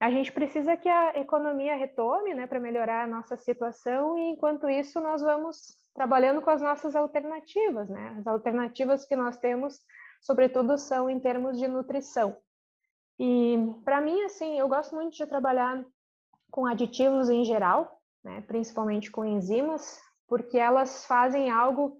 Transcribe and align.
a 0.00 0.10
gente 0.10 0.32
precisa 0.32 0.78
que 0.78 0.88
a 0.88 1.18
economia 1.18 1.76
retome, 1.76 2.32
né, 2.32 2.46
para 2.46 2.58
melhorar 2.58 3.04
a 3.04 3.06
nossa 3.06 3.36
situação, 3.36 4.18
e 4.18 4.30
enquanto 4.30 4.66
isso 4.68 4.98
nós 4.98 5.20
vamos 5.20 5.76
trabalhando 5.94 6.40
com 6.40 6.48
as 6.48 6.62
nossas 6.62 6.96
alternativas, 6.96 7.90
né? 7.90 8.16
As 8.18 8.26
alternativas 8.26 9.04
que 9.04 9.14
nós 9.14 9.36
temos, 9.36 9.78
sobretudo, 10.22 10.78
são 10.78 11.10
em 11.10 11.20
termos 11.20 11.58
de 11.58 11.68
nutrição. 11.68 12.34
E 13.18 13.58
para 13.84 14.00
mim, 14.00 14.22
assim, 14.22 14.58
eu 14.58 14.66
gosto 14.66 14.94
muito 14.94 15.14
de 15.14 15.26
trabalhar 15.26 15.84
com 16.50 16.64
aditivos 16.64 17.28
em 17.28 17.44
geral, 17.44 18.00
né, 18.24 18.42
principalmente 18.46 19.10
com 19.10 19.22
enzimas, 19.24 20.00
porque 20.26 20.56
elas 20.56 21.04
fazem 21.04 21.50
algo 21.50 21.98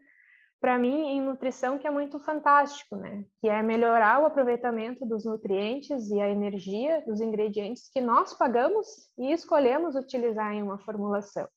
para 0.60 0.78
mim 0.78 1.08
em 1.08 1.22
nutrição 1.22 1.78
que 1.78 1.86
é 1.86 1.90
muito 1.90 2.20
fantástico, 2.20 2.94
né? 2.94 3.24
Que 3.40 3.48
é 3.48 3.62
melhorar 3.62 4.20
o 4.20 4.26
aproveitamento 4.26 5.06
dos 5.06 5.24
nutrientes 5.24 6.10
e 6.10 6.20
a 6.20 6.28
energia 6.28 7.02
dos 7.06 7.20
ingredientes 7.20 7.90
que 7.90 8.00
nós 8.00 8.34
pagamos 8.34 8.86
e 9.18 9.32
escolhemos 9.32 9.94
utilizar 9.96 10.52
em 10.52 10.62
uma 10.62 10.78
formulação. 10.78 11.48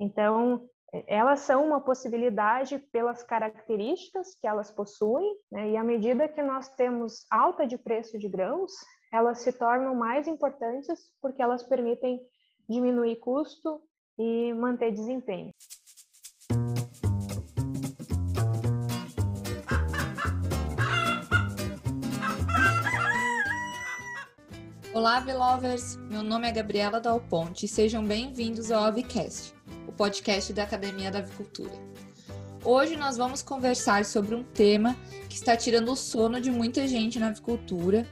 Então, 0.00 0.66
elas 1.06 1.40
são 1.40 1.64
uma 1.66 1.80
possibilidade 1.80 2.78
pelas 2.90 3.22
características 3.22 4.34
que 4.40 4.46
elas 4.46 4.70
possuem, 4.70 5.36
né? 5.52 5.70
E 5.70 5.76
à 5.76 5.84
medida 5.84 6.26
que 6.26 6.42
nós 6.42 6.68
temos 6.70 7.26
alta 7.30 7.66
de 7.66 7.76
preço 7.76 8.18
de 8.18 8.28
grãos, 8.28 8.72
elas 9.12 9.40
se 9.40 9.52
tornam 9.52 9.94
mais 9.94 10.26
importantes 10.26 10.98
porque 11.20 11.42
elas 11.42 11.62
permitem 11.62 12.20
diminuir 12.68 13.16
custo 13.16 13.82
e 14.18 14.52
manter 14.54 14.92
desempenho. 14.92 15.52
Olá, 25.00 25.18
Belovers! 25.18 25.96
Meu 26.10 26.22
nome 26.22 26.46
é 26.46 26.52
Gabriela 26.52 27.00
Dal 27.00 27.18
Ponte 27.22 27.64
e 27.64 27.68
sejam 27.68 28.04
bem-vindos 28.04 28.70
ao 28.70 28.84
Avicast, 28.84 29.54
o 29.88 29.92
podcast 29.92 30.52
da 30.52 30.64
Academia 30.64 31.10
da 31.10 31.20
Avicultura. 31.20 31.72
Hoje 32.62 32.96
nós 32.96 33.16
vamos 33.16 33.40
conversar 33.40 34.04
sobre 34.04 34.34
um 34.34 34.44
tema 34.44 34.94
que 35.26 35.36
está 35.36 35.56
tirando 35.56 35.90
o 35.90 35.96
sono 35.96 36.38
de 36.38 36.50
muita 36.50 36.86
gente 36.86 37.18
na 37.18 37.28
avicultura 37.28 38.06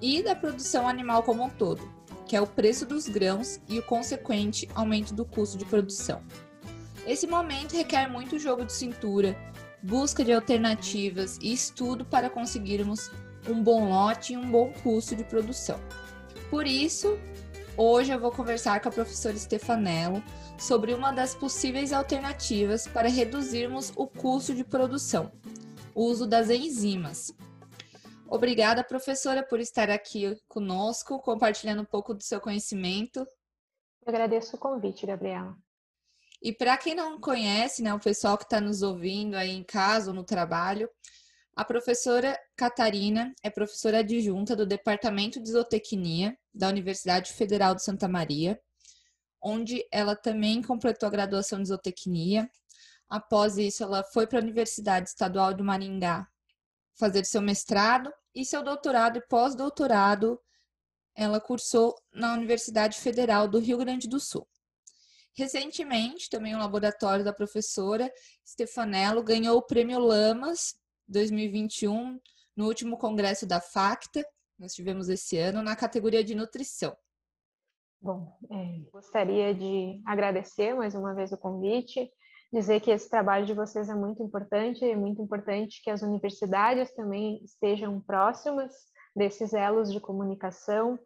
e 0.00 0.22
da 0.22 0.36
produção 0.36 0.86
animal 0.86 1.24
como 1.24 1.42
um 1.42 1.50
todo, 1.50 1.82
que 2.24 2.36
é 2.36 2.40
o 2.40 2.46
preço 2.46 2.86
dos 2.86 3.08
grãos 3.08 3.58
e 3.68 3.80
o 3.80 3.82
consequente 3.82 4.68
aumento 4.76 5.12
do 5.12 5.24
custo 5.24 5.58
de 5.58 5.64
produção. 5.64 6.22
Esse 7.04 7.26
momento 7.26 7.76
requer 7.76 8.08
muito 8.08 8.38
jogo 8.38 8.64
de 8.64 8.72
cintura, 8.72 9.36
busca 9.82 10.24
de 10.24 10.32
alternativas 10.32 11.36
e 11.42 11.52
estudo 11.52 12.04
para 12.04 12.30
conseguirmos 12.30 13.10
um 13.48 13.60
bom 13.60 13.88
lote 13.88 14.34
e 14.34 14.36
um 14.36 14.48
bom 14.48 14.72
custo 14.84 15.16
de 15.16 15.24
produção. 15.24 15.80
Por 16.50 16.66
isso, 16.66 17.18
hoje 17.76 18.10
eu 18.10 18.18
vou 18.18 18.32
conversar 18.32 18.80
com 18.80 18.88
a 18.88 18.92
professora 18.92 19.36
Stefanello 19.36 20.22
sobre 20.58 20.94
uma 20.94 21.12
das 21.12 21.34
possíveis 21.34 21.92
alternativas 21.92 22.88
para 22.88 23.06
reduzirmos 23.06 23.92
o 23.94 24.06
custo 24.06 24.54
de 24.54 24.64
produção, 24.64 25.30
o 25.94 26.04
uso 26.04 26.26
das 26.26 26.48
enzimas. 26.48 27.34
Obrigada, 28.26 28.82
professora, 28.82 29.42
por 29.42 29.60
estar 29.60 29.90
aqui 29.90 30.40
conosco, 30.48 31.20
compartilhando 31.20 31.82
um 31.82 31.86
pouco 31.86 32.14
do 32.14 32.22
seu 32.22 32.40
conhecimento. 32.40 33.20
Eu 33.20 34.08
agradeço 34.08 34.56
o 34.56 34.58
convite, 34.58 35.04
Gabriela. 35.04 35.54
E 36.42 36.50
para 36.50 36.78
quem 36.78 36.94
não 36.94 37.20
conhece, 37.20 37.82
né, 37.82 37.92
o 37.92 38.00
pessoal 38.00 38.38
que 38.38 38.44
está 38.44 38.58
nos 38.58 38.80
ouvindo 38.80 39.34
aí 39.34 39.50
em 39.50 39.64
casa 39.64 40.10
ou 40.10 40.16
no 40.16 40.24
trabalho, 40.24 40.88
a 41.58 41.64
professora 41.64 42.38
Catarina 42.54 43.34
é 43.42 43.50
professora 43.50 43.98
adjunta 43.98 44.54
do 44.54 44.64
Departamento 44.64 45.42
de 45.42 45.50
Zootecnia 45.50 46.38
da 46.54 46.68
Universidade 46.68 47.32
Federal 47.32 47.74
de 47.74 47.82
Santa 47.82 48.06
Maria, 48.06 48.60
onde 49.42 49.84
ela 49.90 50.14
também 50.14 50.62
completou 50.62 51.08
a 51.08 51.10
graduação 51.10 51.60
de 51.60 51.66
zootecnia. 51.66 52.48
Após 53.08 53.58
isso, 53.58 53.82
ela 53.82 54.04
foi 54.04 54.24
para 54.24 54.38
a 54.38 54.42
Universidade 54.42 55.08
Estadual 55.08 55.52
do 55.52 55.64
Maringá 55.64 56.28
fazer 56.94 57.24
seu 57.24 57.42
mestrado 57.42 58.08
e 58.32 58.44
seu 58.44 58.62
doutorado 58.62 59.18
e 59.18 59.26
pós-doutorado 59.26 60.40
ela 61.12 61.40
cursou 61.40 61.92
na 62.12 62.34
Universidade 62.34 62.96
Federal 62.98 63.48
do 63.48 63.58
Rio 63.58 63.78
Grande 63.78 64.06
do 64.06 64.20
Sul. 64.20 64.46
Recentemente, 65.34 66.30
também 66.30 66.54
o 66.54 66.58
laboratório 66.60 67.24
da 67.24 67.32
professora 67.32 68.08
Stefanello 68.46 69.24
ganhou 69.24 69.58
o 69.58 69.62
Prêmio 69.62 69.98
Lamas 69.98 70.78
2021 71.08 72.20
no 72.56 72.66
último 72.66 72.98
congresso 72.98 73.46
da 73.46 73.60
FACTA, 73.60 74.24
nós 74.58 74.74
tivemos 74.74 75.08
esse 75.08 75.38
ano, 75.38 75.62
na 75.62 75.76
categoria 75.76 76.22
de 76.24 76.34
nutrição. 76.34 76.96
Bom, 78.00 78.36
é, 78.50 78.90
gostaria 78.92 79.54
de 79.54 80.00
agradecer 80.04 80.74
mais 80.74 80.94
uma 80.94 81.14
vez 81.14 81.32
o 81.32 81.38
convite, 81.38 82.10
dizer 82.52 82.80
que 82.80 82.90
esse 82.90 83.08
trabalho 83.08 83.46
de 83.46 83.54
vocês 83.54 83.88
é 83.88 83.94
muito 83.94 84.22
importante, 84.22 84.84
é 84.84 84.96
muito 84.96 85.20
importante 85.22 85.82
que 85.82 85.90
as 85.90 86.02
universidades 86.02 86.94
também 86.94 87.42
estejam 87.44 88.00
próximas 88.00 88.72
desses 89.14 89.52
elos 89.52 89.92
de 89.92 90.00
comunicação. 90.00 90.98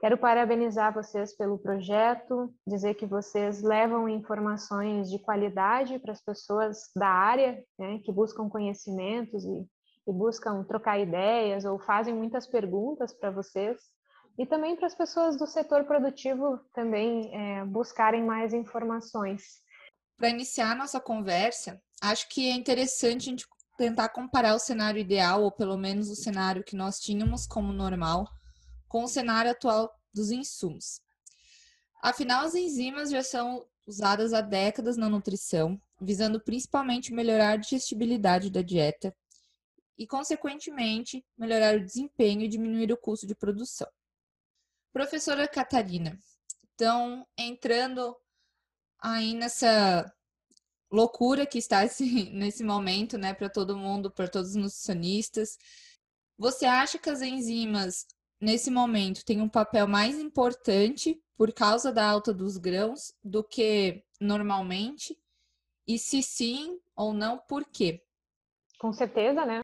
Quero 0.00 0.18
parabenizar 0.18 0.92
vocês 0.92 1.34
pelo 1.36 1.58
projeto, 1.58 2.52
dizer 2.66 2.94
que 2.94 3.06
vocês 3.06 3.62
levam 3.62 4.08
informações 4.08 5.10
de 5.10 5.18
qualidade 5.18 5.98
para 5.98 6.12
as 6.12 6.22
pessoas 6.22 6.90
da 6.94 7.08
área, 7.08 7.64
né, 7.78 8.00
que 8.04 8.12
buscam 8.12 8.48
conhecimentos 8.48 9.44
e, 9.44 9.66
e 10.06 10.12
buscam 10.12 10.62
trocar 10.64 10.98
ideias 10.98 11.64
ou 11.64 11.78
fazem 11.78 12.14
muitas 12.14 12.46
perguntas 12.46 13.12
para 13.12 13.30
vocês 13.30 13.78
e 14.38 14.44
também 14.44 14.76
para 14.76 14.86
as 14.86 14.94
pessoas 14.94 15.38
do 15.38 15.46
setor 15.46 15.84
produtivo 15.84 16.58
também 16.74 17.30
é, 17.32 17.64
buscarem 17.64 18.24
mais 18.24 18.52
informações. 18.52 19.62
Para 20.16 20.28
iniciar 20.28 20.72
a 20.72 20.74
nossa 20.74 21.00
conversa, 21.00 21.80
acho 22.02 22.28
que 22.28 22.50
é 22.50 22.52
interessante 22.52 23.22
a 23.22 23.30
gente 23.30 23.46
tentar 23.76 24.08
comparar 24.08 24.54
o 24.54 24.60
cenário 24.60 25.00
ideal, 25.00 25.42
ou 25.42 25.50
pelo 25.50 25.76
menos 25.76 26.08
o 26.08 26.16
cenário 26.16 26.64
que 26.64 26.76
nós 26.76 26.98
tínhamos 26.98 27.46
como 27.46 27.72
normal, 27.72 28.26
com 28.94 29.02
o 29.02 29.08
cenário 29.08 29.50
atual 29.50 29.92
dos 30.14 30.30
insumos. 30.30 31.00
Afinal, 32.00 32.44
as 32.44 32.54
enzimas 32.54 33.10
já 33.10 33.24
são 33.24 33.66
usadas 33.84 34.32
há 34.32 34.40
décadas 34.40 34.96
na 34.96 35.08
nutrição, 35.08 35.82
visando 36.00 36.40
principalmente 36.40 37.12
melhorar 37.12 37.54
a 37.54 37.56
digestibilidade 37.56 38.50
da 38.50 38.62
dieta 38.62 39.12
e, 39.98 40.06
consequentemente, 40.06 41.26
melhorar 41.36 41.74
o 41.74 41.84
desempenho 41.84 42.42
e 42.42 42.48
diminuir 42.48 42.92
o 42.92 42.96
custo 42.96 43.26
de 43.26 43.34
produção. 43.34 43.88
Professora 44.92 45.48
Catarina, 45.48 46.16
então, 46.72 47.26
entrando 47.36 48.16
aí 49.00 49.34
nessa 49.34 50.08
loucura 50.88 51.44
que 51.44 51.58
está 51.58 51.84
esse, 51.84 52.04
nesse 52.30 52.62
momento, 52.62 53.18
né, 53.18 53.34
para 53.34 53.50
todo 53.50 53.76
mundo, 53.76 54.08
para 54.08 54.28
todos 54.28 54.50
os 54.50 54.56
nutricionistas, 54.56 55.58
você 56.38 56.64
acha 56.64 56.96
que 56.96 57.10
as 57.10 57.22
enzimas 57.22 58.06
nesse 58.40 58.70
momento 58.70 59.24
têm 59.24 59.40
um 59.40 59.48
papel 59.48 59.86
mais 59.86 60.18
importante 60.18 61.20
por 61.36 61.52
causa 61.52 61.92
da 61.92 62.08
alta 62.08 62.32
dos 62.32 62.56
grãos 62.56 63.14
do 63.22 63.42
que 63.42 64.04
normalmente? 64.20 65.18
E 65.86 65.98
se 65.98 66.22
sim 66.22 66.78
ou 66.96 67.12
não, 67.12 67.38
por 67.38 67.64
quê? 67.64 68.02
Com 68.78 68.92
certeza, 68.92 69.44
né? 69.44 69.60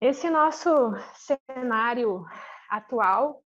Esse 0.00 0.30
nosso 0.30 0.70
cenário 1.14 2.24
atual 2.70 3.42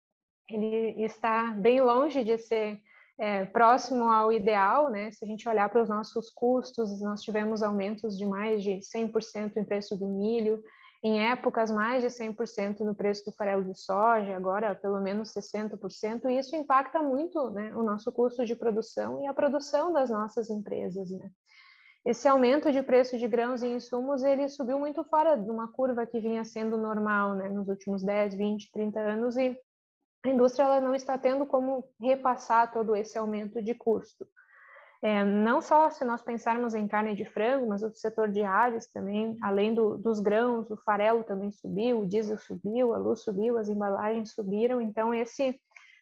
ele 0.48 1.04
está 1.04 1.52
bem 1.52 1.80
longe 1.80 2.24
de 2.24 2.38
ser 2.38 2.80
é, 3.18 3.44
próximo 3.44 4.04
ao 4.04 4.32
ideal, 4.32 4.90
né? 4.90 5.10
Se 5.10 5.24
a 5.24 5.28
gente 5.28 5.48
olhar 5.48 5.68
para 5.68 5.82
os 5.82 5.88
nossos 5.88 6.30
custos, 6.30 7.00
nós 7.02 7.20
tivemos 7.20 7.62
aumentos 7.62 8.16
de 8.16 8.24
mais 8.24 8.62
de 8.62 8.80
100% 8.80 9.56
em 9.56 9.64
preço 9.64 9.96
do 9.96 10.06
milho, 10.06 10.62
em 11.02 11.28
épocas 11.30 11.70
mais 11.70 12.02
de 12.02 12.08
100% 12.08 12.80
no 12.80 12.94
preço 12.94 13.24
do 13.24 13.32
farelo 13.32 13.64
de 13.64 13.78
soja, 13.78 14.36
agora 14.36 14.74
pelo 14.74 15.00
menos 15.00 15.32
60%, 15.32 16.24
e 16.24 16.38
isso 16.38 16.56
impacta 16.56 17.00
muito 17.00 17.50
né, 17.50 17.72
o 17.76 17.82
nosso 17.82 18.10
custo 18.10 18.44
de 18.44 18.56
produção 18.56 19.22
e 19.22 19.26
a 19.26 19.34
produção 19.34 19.92
das 19.92 20.10
nossas 20.10 20.50
empresas. 20.50 21.10
Né? 21.10 21.30
Esse 22.04 22.26
aumento 22.26 22.72
de 22.72 22.82
preço 22.82 23.16
de 23.16 23.28
grãos 23.28 23.62
e 23.62 23.68
insumos, 23.68 24.24
ele 24.24 24.48
subiu 24.48 24.78
muito 24.78 25.04
fora 25.04 25.36
de 25.36 25.50
uma 25.50 25.68
curva 25.70 26.06
que 26.06 26.18
vinha 26.20 26.44
sendo 26.44 26.76
normal 26.76 27.34
né, 27.34 27.48
nos 27.48 27.68
últimos 27.68 28.02
10, 28.02 28.34
20, 28.34 28.72
30 28.72 28.98
anos, 28.98 29.36
e 29.36 29.56
a 30.24 30.28
indústria 30.28 30.64
ela 30.64 30.80
não 30.80 30.94
está 30.96 31.16
tendo 31.16 31.46
como 31.46 31.84
repassar 32.00 32.72
todo 32.72 32.96
esse 32.96 33.16
aumento 33.16 33.62
de 33.62 33.72
custo. 33.72 34.26
É, 35.00 35.24
não 35.24 35.62
só 35.62 35.90
se 35.90 36.04
nós 36.04 36.22
pensarmos 36.22 36.74
em 36.74 36.88
carne 36.88 37.14
de 37.14 37.24
frango, 37.24 37.68
mas 37.68 37.82
o 37.84 37.90
setor 37.94 38.28
de 38.28 38.42
aves 38.42 38.88
também, 38.88 39.38
além 39.40 39.72
do, 39.72 39.96
dos 39.96 40.18
grãos, 40.18 40.68
o 40.70 40.76
farelo 40.78 41.22
também 41.22 41.52
subiu, 41.52 42.00
o 42.00 42.06
diesel 42.06 42.36
subiu, 42.36 42.92
a 42.92 42.98
luz 42.98 43.22
subiu, 43.22 43.58
as 43.58 43.68
embalagens 43.68 44.32
subiram. 44.32 44.80
Então, 44.80 45.14
esse 45.14 45.58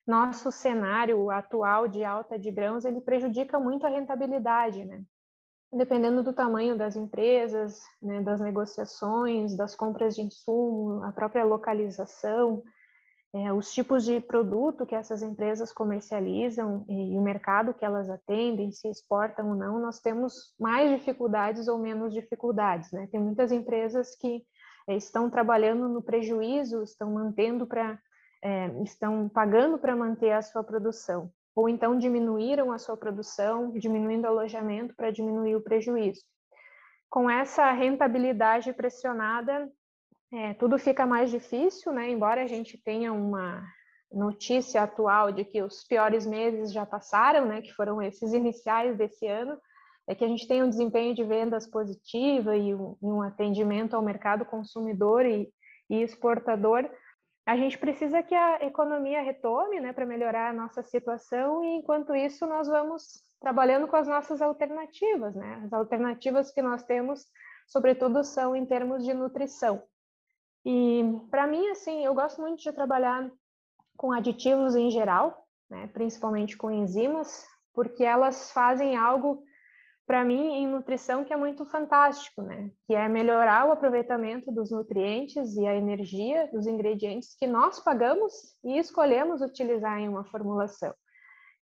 nosso 0.06 0.50
cenário 0.50 1.30
atual 1.30 1.88
de 1.88 2.04
alta 2.04 2.38
de 2.38 2.50
grãos, 2.50 2.84
ele 2.84 3.00
prejudica 3.00 3.58
muito 3.58 3.84
a 3.84 3.90
rentabilidade, 3.90 4.84
né? 4.84 5.02
Dependendo 5.70 6.22
do 6.22 6.32
tamanho 6.32 6.78
das 6.78 6.96
empresas, 6.96 7.82
né, 8.00 8.22
das 8.22 8.40
negociações, 8.40 9.56
das 9.56 9.74
compras 9.74 10.14
de 10.14 10.22
insumo, 10.22 11.02
a 11.02 11.12
própria 11.12 11.44
localização, 11.44 12.62
é, 13.36 13.52
os 13.52 13.70
tipos 13.70 14.02
de 14.02 14.18
produto 14.18 14.86
que 14.86 14.94
essas 14.94 15.20
empresas 15.20 15.70
comercializam 15.70 16.86
e, 16.88 17.18
o 17.18 17.20
mercado 17.20 17.74
que 17.74 17.84
elas 17.84 18.08
atendem, 18.08 18.72
se 18.72 18.88
exportam 18.88 19.50
ou 19.50 19.54
não, 19.54 19.78
nós 19.78 20.00
temos 20.00 20.54
mais 20.58 20.90
dificuldades 20.90 21.68
ou 21.68 21.78
menos 21.78 22.14
dificuldades. 22.14 22.90
Né? 22.92 23.06
Tem 23.12 23.20
muitas 23.20 23.52
empresas 23.52 24.16
que 24.16 24.42
é, 24.88 24.96
estão 24.96 25.28
trabalhando 25.28 25.86
no 25.86 26.00
prejuízo, 26.00 26.82
estão 26.82 27.12
mantendo 27.12 27.66
para, 27.66 27.98
é, 28.42 28.68
estão 28.82 29.28
pagando 29.28 29.76
para 29.76 29.94
manter 29.94 30.32
a 30.32 30.40
sua 30.40 30.64
produção, 30.64 31.30
ou 31.54 31.68
então 31.68 31.98
diminuíram 31.98 32.72
a 32.72 32.78
sua 32.78 32.96
produção, 32.96 33.70
diminuindo 33.72 34.24
o 34.24 34.28
alojamento 34.28 34.94
para 34.96 35.10
diminuir 35.10 35.56
o 35.56 35.62
prejuízo. 35.62 36.22
Com 37.10 37.28
essa 37.28 37.70
rentabilidade 37.72 38.72
pressionada, 38.72 39.70
é, 40.32 40.54
tudo 40.54 40.78
fica 40.78 41.06
mais 41.06 41.30
difícil, 41.30 41.92
né? 41.92 42.10
Embora 42.10 42.42
a 42.42 42.46
gente 42.46 42.76
tenha 42.82 43.12
uma 43.12 43.62
notícia 44.10 44.82
atual 44.82 45.30
de 45.30 45.44
que 45.44 45.62
os 45.62 45.84
piores 45.84 46.26
meses 46.26 46.72
já 46.72 46.84
passaram, 46.84 47.46
né? 47.46 47.62
Que 47.62 47.72
foram 47.72 48.02
esses 48.02 48.32
iniciais 48.32 48.96
desse 48.96 49.26
ano, 49.26 49.56
é 50.08 50.14
que 50.14 50.24
a 50.24 50.28
gente 50.28 50.46
tem 50.46 50.62
um 50.62 50.68
desempenho 50.68 51.14
de 51.14 51.24
vendas 51.24 51.68
positiva 51.68 52.56
e 52.56 52.74
um, 52.74 52.96
um 53.02 53.22
atendimento 53.22 53.94
ao 53.94 54.02
mercado 54.02 54.44
consumidor 54.44 55.24
e, 55.24 55.48
e, 55.90 56.02
exportador. 56.02 56.88
A 57.44 57.56
gente 57.56 57.78
precisa 57.78 58.22
que 58.22 58.34
a 58.34 58.64
economia 58.64 59.22
retome, 59.22 59.80
né? 59.80 59.92
Para 59.92 60.06
melhorar 60.06 60.50
a 60.50 60.52
nossa 60.52 60.82
situação 60.82 61.64
e 61.64 61.76
enquanto 61.76 62.14
isso 62.14 62.46
nós 62.46 62.66
vamos 62.66 63.24
trabalhando 63.40 63.86
com 63.86 63.96
as 63.96 64.08
nossas 64.08 64.42
alternativas, 64.42 65.36
né? 65.36 65.62
As 65.64 65.72
alternativas 65.72 66.50
que 66.50 66.62
nós 66.62 66.82
temos, 66.82 67.24
sobretudo, 67.68 68.24
são 68.24 68.56
em 68.56 68.66
termos 68.66 69.04
de 69.04 69.14
nutrição. 69.14 69.82
E 70.68 71.00
para 71.30 71.46
mim, 71.46 71.68
assim, 71.68 72.04
eu 72.04 72.12
gosto 72.12 72.40
muito 72.40 72.60
de 72.60 72.72
trabalhar 72.72 73.30
com 73.96 74.10
aditivos 74.10 74.74
em 74.74 74.90
geral, 74.90 75.46
né, 75.70 75.86
principalmente 75.92 76.56
com 76.56 76.72
enzimas, 76.72 77.46
porque 77.72 78.02
elas 78.02 78.50
fazem 78.50 78.96
algo 78.96 79.44
para 80.04 80.24
mim 80.24 80.54
em 80.54 80.66
nutrição 80.66 81.24
que 81.24 81.32
é 81.32 81.36
muito 81.36 81.64
fantástico, 81.66 82.42
né? 82.42 82.70
Que 82.86 82.94
é 82.94 83.08
melhorar 83.08 83.68
o 83.68 83.72
aproveitamento 83.72 84.50
dos 84.50 84.72
nutrientes 84.72 85.56
e 85.56 85.66
a 85.66 85.74
energia 85.74 86.48
dos 86.52 86.66
ingredientes 86.66 87.36
que 87.38 87.46
nós 87.46 87.78
pagamos 87.78 88.32
e 88.64 88.76
escolhemos 88.76 89.42
utilizar 89.42 89.98
em 90.00 90.08
uma 90.08 90.24
formulação. 90.24 90.92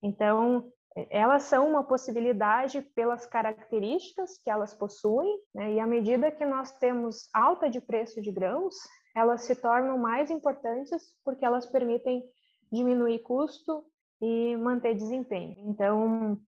Então, 0.02 0.72
elas 1.10 1.44
são 1.44 1.68
uma 1.68 1.84
possibilidade 1.84 2.82
pelas 2.82 3.26
características 3.26 4.38
que 4.38 4.50
elas 4.50 4.74
possuem, 4.74 5.40
né? 5.54 5.74
e 5.74 5.80
à 5.80 5.88
medida 5.88 6.32
que 6.32 6.46
nós 6.46 6.72
temos 6.74 7.28
alta 7.34 7.70
de 7.70 7.82
preço 7.82 8.22
de 8.22 8.32
grãos, 8.32 8.76
elas 9.16 9.44
se 9.44 9.56
tornam 9.56 9.98
mais 9.98 10.30
importantes 10.30 11.02
porque 11.24 11.46
elas 11.46 11.66
permitem 11.66 12.24
diminuir 12.72 13.20
custo 13.20 13.84
e 14.22 14.56
manter 14.58 14.96
desempenho. 14.96 15.56
Então, 15.60 16.40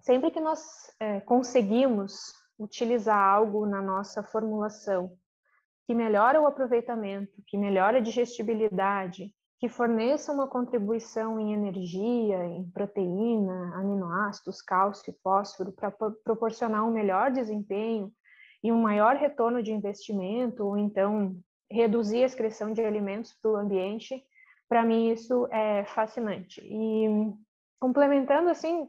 sempre 0.00 0.30
que 0.30 0.40
nós 0.40 0.60
é, 0.98 1.20
conseguimos 1.20 2.32
utilizar 2.58 3.18
algo 3.18 3.66
na 3.66 3.80
nossa 3.80 4.22
formulação 4.22 5.16
que 5.86 5.94
melhora 5.94 6.40
o 6.40 6.46
aproveitamento, 6.46 7.32
que 7.46 7.58
melhora 7.58 7.98
a 7.98 8.00
digestibilidade, 8.00 9.34
que 9.62 9.68
forneça 9.68 10.32
uma 10.32 10.48
contribuição 10.48 11.38
em 11.38 11.52
energia, 11.52 12.44
em 12.46 12.68
proteína, 12.70 13.76
aminoácidos, 13.76 14.60
cálcio 14.60 15.12
e 15.12 15.22
fósforo, 15.22 15.70
para 15.70 15.88
proporcionar 16.24 16.84
um 16.84 16.90
melhor 16.90 17.30
desempenho 17.30 18.12
e 18.60 18.72
um 18.72 18.82
maior 18.82 19.14
retorno 19.14 19.62
de 19.62 19.70
investimento, 19.72 20.66
ou 20.66 20.76
então 20.76 21.36
reduzir 21.70 22.24
a 22.24 22.26
excreção 22.26 22.72
de 22.72 22.84
alimentos 22.84 23.34
para 23.40 23.52
o 23.52 23.56
ambiente, 23.56 24.20
para 24.68 24.84
mim 24.84 25.12
isso 25.12 25.46
é 25.52 25.84
fascinante. 25.84 26.60
E 26.64 27.06
complementando 27.78 28.50
assim, 28.50 28.88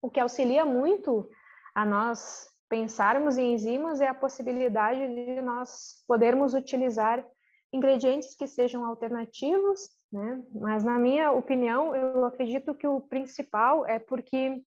o 0.00 0.08
que 0.08 0.20
auxilia 0.20 0.64
muito 0.64 1.28
a 1.74 1.84
nós 1.84 2.46
pensarmos 2.68 3.36
em 3.36 3.54
enzimas 3.54 4.00
é 4.00 4.06
a 4.06 4.14
possibilidade 4.14 5.12
de 5.12 5.42
nós 5.42 6.04
podermos 6.06 6.54
utilizar 6.54 7.26
ingredientes 7.72 8.36
que 8.36 8.46
sejam 8.46 8.84
alternativos 8.84 9.88
né? 10.14 10.40
Mas, 10.54 10.84
na 10.84 10.96
minha 10.96 11.32
opinião, 11.32 11.94
eu 11.94 12.24
acredito 12.24 12.72
que 12.72 12.86
o 12.86 13.00
principal 13.00 13.84
é 13.84 13.98
porque 13.98 14.62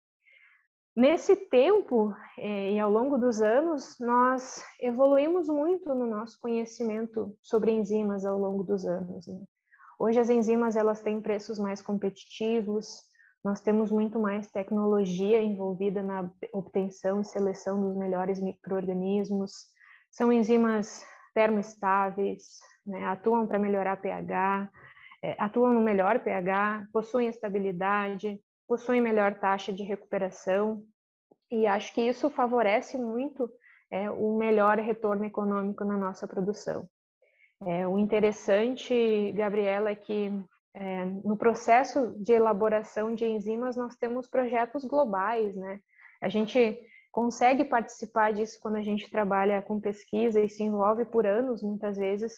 nesse 0.93 1.35
tempo 1.35 2.13
eh, 2.37 2.73
e 2.73 2.79
ao 2.79 2.91
longo 2.91 3.17
dos 3.17 3.41
anos, 3.41 3.95
nós 3.97 4.61
evoluímos 4.81 5.47
muito 5.47 5.95
no 5.95 6.05
nosso 6.05 6.37
conhecimento 6.41 7.33
sobre 7.41 7.71
enzimas 7.71 8.25
ao 8.25 8.37
longo 8.37 8.61
dos 8.61 8.85
anos. 8.85 9.25
Né? 9.25 9.39
Hoje 9.97 10.19
as 10.19 10.29
enzimas 10.29 10.75
elas 10.75 11.01
têm 11.01 11.21
preços 11.21 11.57
mais 11.57 11.81
competitivos, 11.81 13.03
nós 13.41 13.61
temos 13.61 13.89
muito 13.89 14.19
mais 14.19 14.51
tecnologia 14.51 15.41
envolvida 15.41 16.03
na 16.03 16.29
obtenção 16.51 17.21
e 17.21 17.25
seleção 17.25 17.79
dos 17.81 17.95
melhores 17.95 18.41
microorganismos. 18.41 19.53
São 20.11 20.33
enzimas 20.33 21.05
termoestáveis, 21.33 22.59
né? 22.85 23.05
atuam 23.05 23.47
para 23.47 23.59
melhorar 23.59 23.95
pH, 24.01 24.69
atuam 25.37 25.73
no 25.73 25.81
melhor 25.81 26.19
pH, 26.19 26.87
possuem 26.93 27.27
estabilidade, 27.27 28.39
possuem 28.67 29.01
melhor 29.01 29.35
taxa 29.39 29.71
de 29.71 29.83
recuperação, 29.83 30.83
e 31.49 31.65
acho 31.65 31.93
que 31.93 32.01
isso 32.01 32.29
favorece 32.29 32.97
muito 32.97 33.49
é, 33.89 34.09
o 34.11 34.37
melhor 34.37 34.77
retorno 34.77 35.25
econômico 35.25 35.83
na 35.85 35.97
nossa 35.97 36.27
produção. 36.27 36.87
É, 37.65 37.87
o 37.87 37.97
interessante, 37.97 39.31
Gabriela, 39.31 39.89
é 39.89 39.95
que 39.95 40.31
é, 40.73 41.05
no 41.05 41.37
processo 41.37 42.13
de 42.21 42.33
elaboração 42.33 43.15
de 43.15 43.25
enzimas 43.25 43.75
nós 43.75 43.95
temos 43.95 44.27
projetos 44.27 44.83
globais, 44.83 45.55
né? 45.55 45.79
A 46.21 46.29
gente 46.29 46.79
consegue 47.11 47.65
participar 47.65 48.31
disso 48.33 48.59
quando 48.61 48.75
a 48.75 48.83
gente 48.83 49.09
trabalha 49.09 49.61
com 49.61 49.79
pesquisa 49.79 50.39
e 50.39 50.49
se 50.49 50.63
envolve 50.63 51.05
por 51.05 51.25
anos, 51.25 51.63
muitas 51.63 51.97
vezes, 51.97 52.33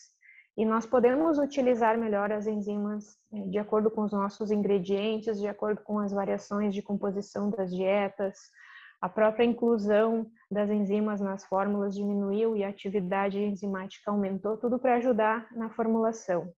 e 0.59 0.65
nós 0.65 0.85
podemos 0.85 1.37
utilizar 1.37 1.97
melhor 1.97 2.33
as 2.33 2.45
enzimas 2.45 3.17
eh, 3.31 3.47
de 3.47 3.57
acordo 3.57 3.89
com 3.89 4.01
os 4.01 4.11
nossos 4.11 4.51
ingredientes, 4.51 5.39
de 5.39 5.47
acordo 5.47 5.81
com 5.81 5.99
as 5.99 6.11
variações 6.11 6.75
de 6.75 6.81
composição 6.81 7.49
das 7.49 7.73
dietas, 7.73 8.37
a 9.01 9.07
própria 9.07 9.45
inclusão 9.45 10.29
das 10.51 10.69
enzimas 10.69 11.21
nas 11.21 11.45
fórmulas 11.45 11.95
diminuiu 11.95 12.57
e 12.57 12.65
a 12.65 12.67
atividade 12.67 13.39
enzimática 13.39 14.11
aumentou, 14.11 14.57
tudo 14.57 14.77
para 14.77 14.95
ajudar 14.95 15.47
na 15.55 15.69
formulação. 15.69 16.51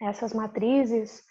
Essas 0.00 0.32
matrizes 0.32 1.24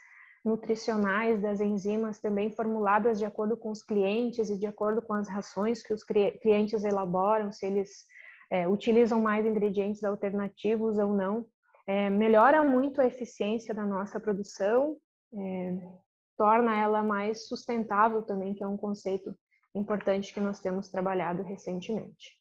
nutricionais 0.44 1.42
das 1.42 1.62
enzimas 1.62 2.19
também 2.19 2.52
formuladas 2.52 3.19
de 3.19 3.25
acordo 3.25 3.56
com 3.56 3.72
os 3.72 3.81
clientes 3.81 4.50
e 4.50 4.60
de 4.60 4.65
acordo 4.65 5.01
com 5.01 5.13
as 5.13 5.30
rações 5.30 5.82
que 5.82 5.94
os 5.94 6.03
clientes 6.03 6.84
elaboram, 6.84 7.53
se 7.53 7.65
eles 7.65 8.06
é, 8.51 8.68
utilizam 8.68 9.22
mais 9.22 9.46
ingredientes 9.46 10.03
alternativos 10.03 10.98
ou 10.98 11.13
não, 11.13 11.46
é, 11.88 12.09
melhora 12.09 12.63
muito 12.63 13.01
a 13.01 13.05
eficiência 13.05 13.73
da 13.73 13.85
nossa 13.85 14.19
produção, 14.19 14.97
é, 15.33 16.01
torna 16.38 16.75
ela 16.77 17.03
mais 17.03 17.47
sustentável 17.47 18.21
também, 18.23 18.53
que 18.53 18.63
é 18.63 18.67
um 18.67 18.77
conceito 18.77 19.35
importante 19.75 20.33
que 20.33 20.39
nós 20.39 20.59
temos 20.59 20.89
trabalhado 20.89 21.43
recentemente. 21.43 22.38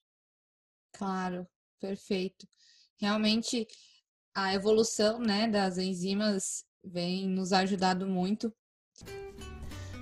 Claro, 0.93 1.47
perfeito. 1.81 2.47
Realmente 3.01 3.67
a 4.35 4.55
evolução 4.55 5.19
né, 5.19 5.49
das 5.49 5.79
enzimas 5.79 6.65
vem 6.85 7.29
nos 7.29 7.53
ajudado 7.53 8.07
muito. 8.07 8.53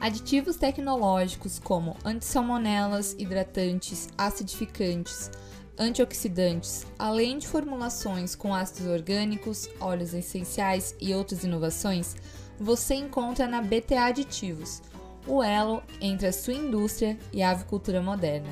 Aditivos 0.01 0.57
tecnológicos 0.57 1.59
como 1.59 1.97
antissalmonelas, 2.05 3.15
hidratantes, 3.15 4.09
acidificantes, 4.17 5.31
antioxidantes, 5.79 6.87
além 6.99 7.39
de 7.39 7.47
formulações 7.47 8.35
com 8.35 8.55
ácidos 8.55 8.87
orgânicos, 8.87 9.69
óleos 9.81 10.13
essenciais 10.13 10.95
e 11.01 11.15
outras 11.15 11.45
inovações, 11.45 12.17
você 12.59 12.95
encontra 12.95 13.47
na 13.47 13.63
BTA 13.63 14.07
Aditivos, 14.07 14.83
o 15.27 15.43
elo 15.43 15.83
entre 16.01 16.27
a 16.27 16.33
sua 16.33 16.55
indústria 16.55 17.19
e 17.33 17.43
a 17.43 17.51
avicultura 17.51 18.03
moderna. 18.03 18.51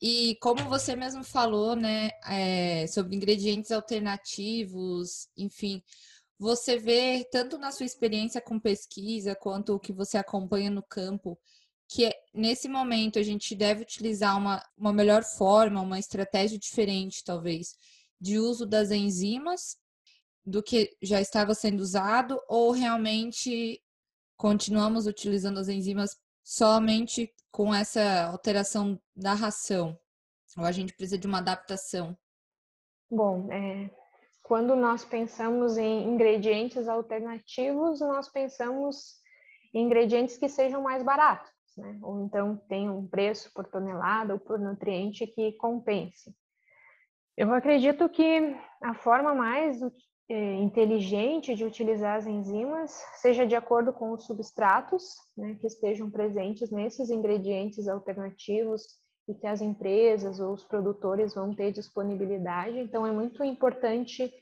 E 0.00 0.36
como 0.40 0.64
você 0.68 0.96
mesmo 0.96 1.22
falou, 1.22 1.76
né, 1.76 2.10
é, 2.26 2.86
sobre 2.88 3.14
ingredientes 3.14 3.70
alternativos, 3.70 5.28
enfim, 5.36 5.80
você 6.36 6.76
vê 6.76 7.24
tanto 7.30 7.56
na 7.56 7.70
sua 7.70 7.86
experiência 7.86 8.40
com 8.40 8.58
pesquisa 8.58 9.36
quanto 9.36 9.74
o 9.74 9.78
que 9.78 9.92
você 9.92 10.18
acompanha 10.18 10.70
no 10.70 10.82
campo 10.82 11.38
que 11.94 12.10
nesse 12.32 12.68
momento 12.68 13.18
a 13.18 13.22
gente 13.22 13.54
deve 13.54 13.82
utilizar 13.82 14.38
uma, 14.38 14.64
uma 14.78 14.92
melhor 14.94 15.22
forma, 15.22 15.82
uma 15.82 15.98
estratégia 15.98 16.58
diferente, 16.58 17.22
talvez, 17.22 17.76
de 18.18 18.38
uso 18.38 18.64
das 18.64 18.90
enzimas 18.90 19.76
do 20.44 20.62
que 20.62 20.96
já 21.02 21.20
estava 21.20 21.54
sendo 21.54 21.80
usado, 21.80 22.40
ou 22.48 22.70
realmente 22.70 23.82
continuamos 24.38 25.06
utilizando 25.06 25.58
as 25.58 25.68
enzimas 25.68 26.16
somente 26.42 27.30
com 27.50 27.74
essa 27.74 28.24
alteração 28.24 28.98
da 29.14 29.34
ração? 29.34 29.98
Ou 30.56 30.64
a 30.64 30.72
gente 30.72 30.94
precisa 30.94 31.18
de 31.18 31.26
uma 31.26 31.38
adaptação? 31.38 32.16
Bom, 33.10 33.52
é, 33.52 33.90
quando 34.42 34.74
nós 34.74 35.04
pensamos 35.04 35.76
em 35.76 36.08
ingredientes 36.08 36.88
alternativos, 36.88 38.00
nós 38.00 38.30
pensamos 38.30 39.20
em 39.74 39.84
ingredientes 39.84 40.38
que 40.38 40.48
sejam 40.48 40.82
mais 40.82 41.02
baratos, 41.02 41.52
né? 41.76 41.98
ou 42.02 42.24
então 42.24 42.56
tenham 42.68 42.98
um 42.98 43.06
preço 43.06 43.50
por 43.54 43.66
tonelada 43.66 44.34
ou 44.34 44.40
por 44.40 44.58
nutriente 44.58 45.26
que 45.26 45.52
compense. 45.52 46.34
Eu 47.36 47.52
acredito 47.52 48.08
que 48.08 48.56
a 48.82 48.94
forma 48.94 49.34
mais 49.34 49.80
é, 50.28 50.54
inteligente 50.54 51.54
de 51.54 51.64
utilizar 51.64 52.16
as 52.16 52.26
enzimas 52.26 52.90
seja 53.16 53.46
de 53.46 53.54
acordo 53.54 53.92
com 53.92 54.12
os 54.12 54.24
substratos 54.24 55.14
né, 55.36 55.56
que 55.60 55.66
estejam 55.66 56.10
presentes 56.10 56.70
nesses 56.70 57.10
ingredientes 57.10 57.88
alternativos 57.88 58.82
e 59.28 59.34
que 59.34 59.46
as 59.46 59.60
empresas 59.60 60.40
ou 60.40 60.52
os 60.52 60.64
produtores 60.64 61.34
vão 61.34 61.54
ter 61.54 61.72
disponibilidade. 61.72 62.78
Então, 62.78 63.06
é 63.06 63.12
muito 63.12 63.42
importante 63.44 64.32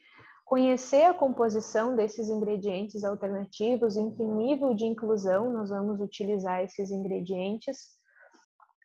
conhecer 0.50 1.04
a 1.04 1.14
composição 1.14 1.94
desses 1.94 2.28
ingredientes 2.28 3.04
alternativos, 3.04 3.96
em 3.96 4.10
que 4.10 4.24
nível 4.24 4.74
de 4.74 4.84
inclusão 4.84 5.52
nós 5.52 5.70
vamos 5.70 6.00
utilizar 6.00 6.60
esses 6.64 6.90
ingredientes, 6.90 7.90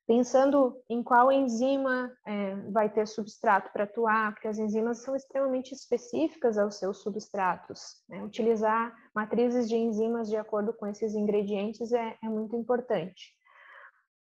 pensando 0.06 0.80
em 0.88 1.02
qual 1.02 1.32
enzima 1.32 2.16
é, 2.24 2.56
vai 2.70 2.88
ter 2.88 3.08
substrato 3.08 3.74
para 3.74 3.86
atuar, 3.86 4.34
porque 4.34 4.48
as 4.48 4.60
enzimas 4.60 5.02
são 5.02 5.16
extremamente 5.16 5.74
específicas 5.74 6.56
aos 6.60 6.76
seus 6.76 7.02
substratos. 7.02 7.96
Né? 8.08 8.24
Utilizar 8.24 8.94
matrizes 9.16 9.68
de 9.68 9.76
enzimas 9.76 10.30
de 10.30 10.38
acordo 10.38 10.72
com 10.72 10.86
esses 10.86 11.16
ingredientes 11.16 11.92
é, 11.92 12.16
é 12.24 12.30
muito 12.30 12.56
importante. 12.56 13.35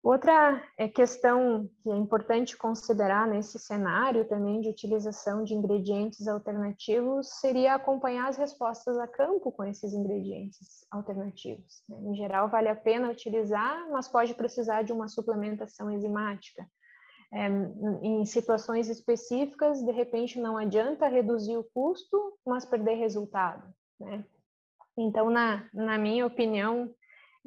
Outra 0.03 0.63
é, 0.77 0.87
questão 0.87 1.69
que 1.81 1.89
é 1.89 1.95
importante 1.95 2.55
considerar 2.55 3.27
nesse 3.27 3.59
cenário 3.59 4.25
também 4.25 4.61
de 4.61 4.69
utilização 4.69 5.43
de 5.43 5.53
ingredientes 5.53 6.27
alternativos 6.27 7.27
seria 7.39 7.75
acompanhar 7.75 8.29
as 8.29 8.37
respostas 8.37 8.97
a 8.97 9.07
campo 9.07 9.51
com 9.51 9.65
esses 9.65 9.93
ingredientes 9.93 10.85
alternativos. 10.91 11.83
Né? 11.89 11.97
Em 12.11 12.15
geral, 12.15 12.47
vale 12.47 12.69
a 12.69 12.75
pena 12.75 13.11
utilizar, 13.11 13.89
mas 13.89 14.07
pode 14.07 14.33
precisar 14.35 14.83
de 14.83 14.93
uma 14.93 15.07
suplementação 15.07 15.91
enzimática. 15.91 16.65
É, 17.33 17.47
em 18.01 18.23
situações 18.25 18.87
específicas, 18.87 19.83
de 19.83 19.91
repente, 19.91 20.39
não 20.39 20.57
adianta 20.57 21.09
reduzir 21.09 21.57
o 21.57 21.67
custo, 21.73 22.37
mas 22.45 22.63
perder 22.63 22.95
resultado. 22.95 23.67
Né? 23.99 24.23
Então, 24.97 25.29
na, 25.29 25.67
na 25.73 25.97
minha 25.97 26.25
opinião, 26.25 26.93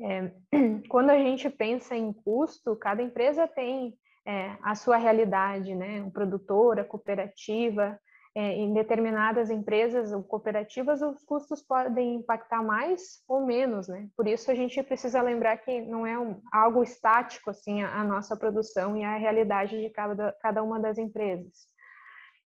é, 0.02 0.32
quando 0.88 1.10
a 1.10 1.18
gente 1.18 1.48
pensa 1.50 1.94
em 1.94 2.12
custo, 2.12 2.76
cada 2.76 3.02
empresa 3.02 3.46
tem 3.46 3.94
é, 4.26 4.56
a 4.62 4.74
sua 4.74 4.96
realidade, 4.96 5.74
né? 5.74 6.02
O 6.02 6.10
produtor, 6.10 6.78
a 6.78 6.84
cooperativa, 6.84 7.98
é, 8.34 8.52
em 8.54 8.72
determinadas 8.72 9.50
empresas 9.50 10.12
ou 10.12 10.22
cooperativas, 10.22 11.02
os 11.02 11.24
custos 11.24 11.62
podem 11.62 12.16
impactar 12.16 12.62
mais 12.62 13.22
ou 13.28 13.44
menos, 13.44 13.88
né? 13.88 14.08
Por 14.16 14.28
isso 14.28 14.50
a 14.50 14.54
gente 14.54 14.80
precisa 14.82 15.20
lembrar 15.20 15.56
que 15.58 15.80
não 15.80 16.06
é 16.06 16.18
um, 16.18 16.40
algo 16.52 16.82
estático, 16.82 17.50
assim, 17.50 17.82
a, 17.82 18.00
a, 18.00 18.04
nossa 18.04 18.36
produção 18.36 18.96
e 18.96 19.02
a 19.02 19.16
realidade 19.16 19.80
de 19.80 19.90
cada, 19.90 20.32
cada 20.40 20.62
uma 20.62 20.78
das 20.78 20.96
empresas. 20.96 21.68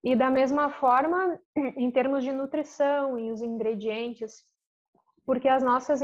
E 0.03 0.15
da 0.15 0.31
mesma 0.31 0.71
forma, 0.71 1.41
em 1.77 1.91
termos 1.91 2.23
de 2.23 2.31
nutrição 2.31 3.19
e 3.19 3.33
os 3.33 3.43
ingredientes, 3.43 4.45
porque 5.27 5.49
as 5.49 5.63
nossas 5.63 6.01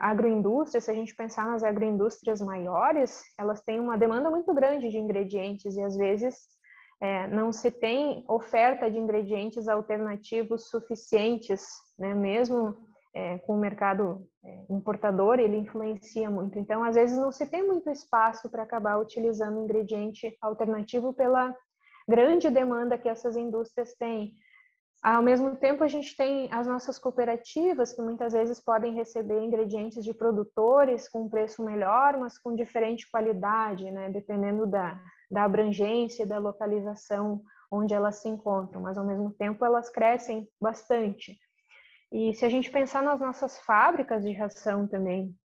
agroindústrias, 0.00 0.84
se 0.84 0.90
a 0.90 0.94
gente 0.94 1.14
pensar 1.14 1.46
nas 1.46 1.62
agroindústrias 1.62 2.40
maiores, 2.40 3.22
elas 3.38 3.60
têm 3.62 3.78
uma 3.78 3.98
demanda 3.98 4.30
muito 4.30 4.52
grande 4.54 4.88
de 4.88 4.98
ingredientes 4.98 5.76
e 5.76 5.82
às 5.82 5.96
vezes 5.96 6.34
é, 7.00 7.26
não 7.28 7.52
se 7.52 7.70
tem 7.70 8.24
oferta 8.28 8.90
de 8.90 8.98
ingredientes 8.98 9.68
alternativos 9.68 10.70
suficientes, 10.70 11.66
né? 11.98 12.14
mesmo 12.14 12.76
é, 13.14 13.38
com 13.38 13.54
o 13.54 13.60
mercado 13.60 14.26
é, 14.44 14.64
importador, 14.70 15.38
ele 15.38 15.56
influencia 15.56 16.30
muito. 16.30 16.58
Então, 16.58 16.82
às 16.82 16.96
vezes, 16.96 17.16
não 17.16 17.30
se 17.30 17.46
tem 17.46 17.64
muito 17.64 17.88
espaço 17.90 18.50
para 18.50 18.62
acabar 18.62 18.98
utilizando 18.98 19.60
ingrediente 19.60 20.36
alternativo 20.40 21.12
pela 21.12 21.54
grande 22.08 22.50
demanda 22.50 22.98
que 22.98 23.08
essas 23.08 23.36
indústrias 23.36 23.94
têm. 23.94 24.34
Ao 25.04 25.22
mesmo 25.22 25.54
tempo, 25.54 25.84
a 25.84 25.86
gente 25.86 26.16
tem 26.16 26.48
as 26.50 26.66
nossas 26.66 26.98
cooperativas, 26.98 27.92
que 27.92 28.00
muitas 28.00 28.32
vezes 28.32 28.58
podem 28.58 28.94
receber 28.94 29.38
ingredientes 29.38 30.02
de 30.02 30.14
produtores 30.14 31.10
com 31.10 31.28
preço 31.28 31.62
melhor, 31.62 32.16
mas 32.16 32.38
com 32.38 32.56
diferente 32.56 33.10
qualidade, 33.10 33.90
né? 33.90 34.08
dependendo 34.08 34.66
da, 34.66 34.98
da 35.30 35.44
abrangência, 35.44 36.26
da 36.26 36.38
localização 36.38 37.42
onde 37.70 37.92
elas 37.92 38.22
se 38.22 38.30
encontram, 38.30 38.80
mas 38.80 38.96
ao 38.96 39.04
mesmo 39.04 39.30
tempo 39.30 39.62
elas 39.62 39.90
crescem 39.90 40.48
bastante. 40.58 41.38
E 42.10 42.32
se 42.32 42.46
a 42.46 42.48
gente 42.48 42.70
pensar 42.70 43.02
nas 43.02 43.20
nossas 43.20 43.58
fábricas 43.58 44.24
de 44.24 44.32
ração 44.32 44.88
também, 44.88 45.36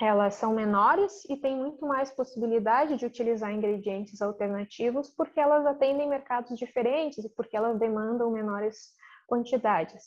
elas 0.00 0.34
são 0.34 0.54
menores 0.54 1.24
e 1.28 1.36
têm 1.36 1.56
muito 1.56 1.86
mais 1.86 2.10
possibilidade 2.10 2.96
de 2.96 3.06
utilizar 3.06 3.52
ingredientes 3.52 4.20
alternativos 4.20 5.10
porque 5.10 5.38
elas 5.38 5.64
atendem 5.64 6.08
mercados 6.08 6.58
diferentes 6.58 7.24
e 7.24 7.28
porque 7.28 7.56
elas 7.56 7.78
demandam 7.78 8.30
menores 8.30 8.92
quantidades. 9.28 10.02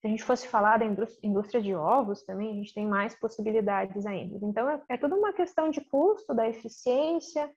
Se 0.00 0.06
a 0.06 0.10
gente 0.10 0.24
fosse 0.24 0.48
falar 0.48 0.78
da 0.78 0.86
indústria 1.22 1.62
de 1.62 1.74
ovos 1.74 2.24
também, 2.24 2.50
a 2.50 2.54
gente 2.54 2.74
tem 2.74 2.86
mais 2.86 3.14
possibilidades 3.14 4.04
ainda. 4.04 4.44
Então, 4.44 4.68
é, 4.68 4.80
é 4.88 4.96
tudo 4.96 5.16
uma 5.16 5.32
questão 5.32 5.70
de 5.70 5.80
custo, 5.80 6.34
da 6.34 6.48
eficiência, 6.48 7.48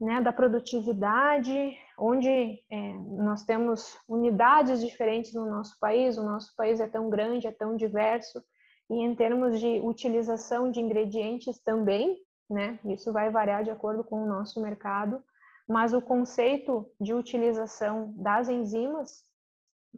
né, 0.00 0.20
da 0.20 0.32
produtividade, 0.32 1.76
onde 1.98 2.62
é, 2.70 2.92
nós 3.18 3.44
temos 3.44 3.98
unidades 4.08 4.80
diferentes 4.80 5.34
no 5.34 5.46
nosso 5.46 5.76
país, 5.78 6.16
o 6.16 6.24
nosso 6.24 6.54
país 6.56 6.80
é 6.80 6.88
tão 6.88 7.10
grande, 7.10 7.46
é 7.46 7.52
tão 7.52 7.76
diverso, 7.76 8.42
e 8.90 8.94
em 8.94 9.14
termos 9.14 9.60
de 9.60 9.80
utilização 9.80 10.70
de 10.70 10.80
ingredientes 10.80 11.60
também, 11.60 12.18
né? 12.48 12.78
Isso 12.84 13.12
vai 13.12 13.30
variar 13.30 13.62
de 13.62 13.70
acordo 13.70 14.02
com 14.02 14.24
o 14.24 14.26
nosso 14.26 14.60
mercado, 14.60 15.22
mas 15.68 15.94
o 15.94 16.02
conceito 16.02 16.90
de 17.00 17.14
utilização 17.14 18.12
das 18.16 18.48
enzimas 18.48 19.24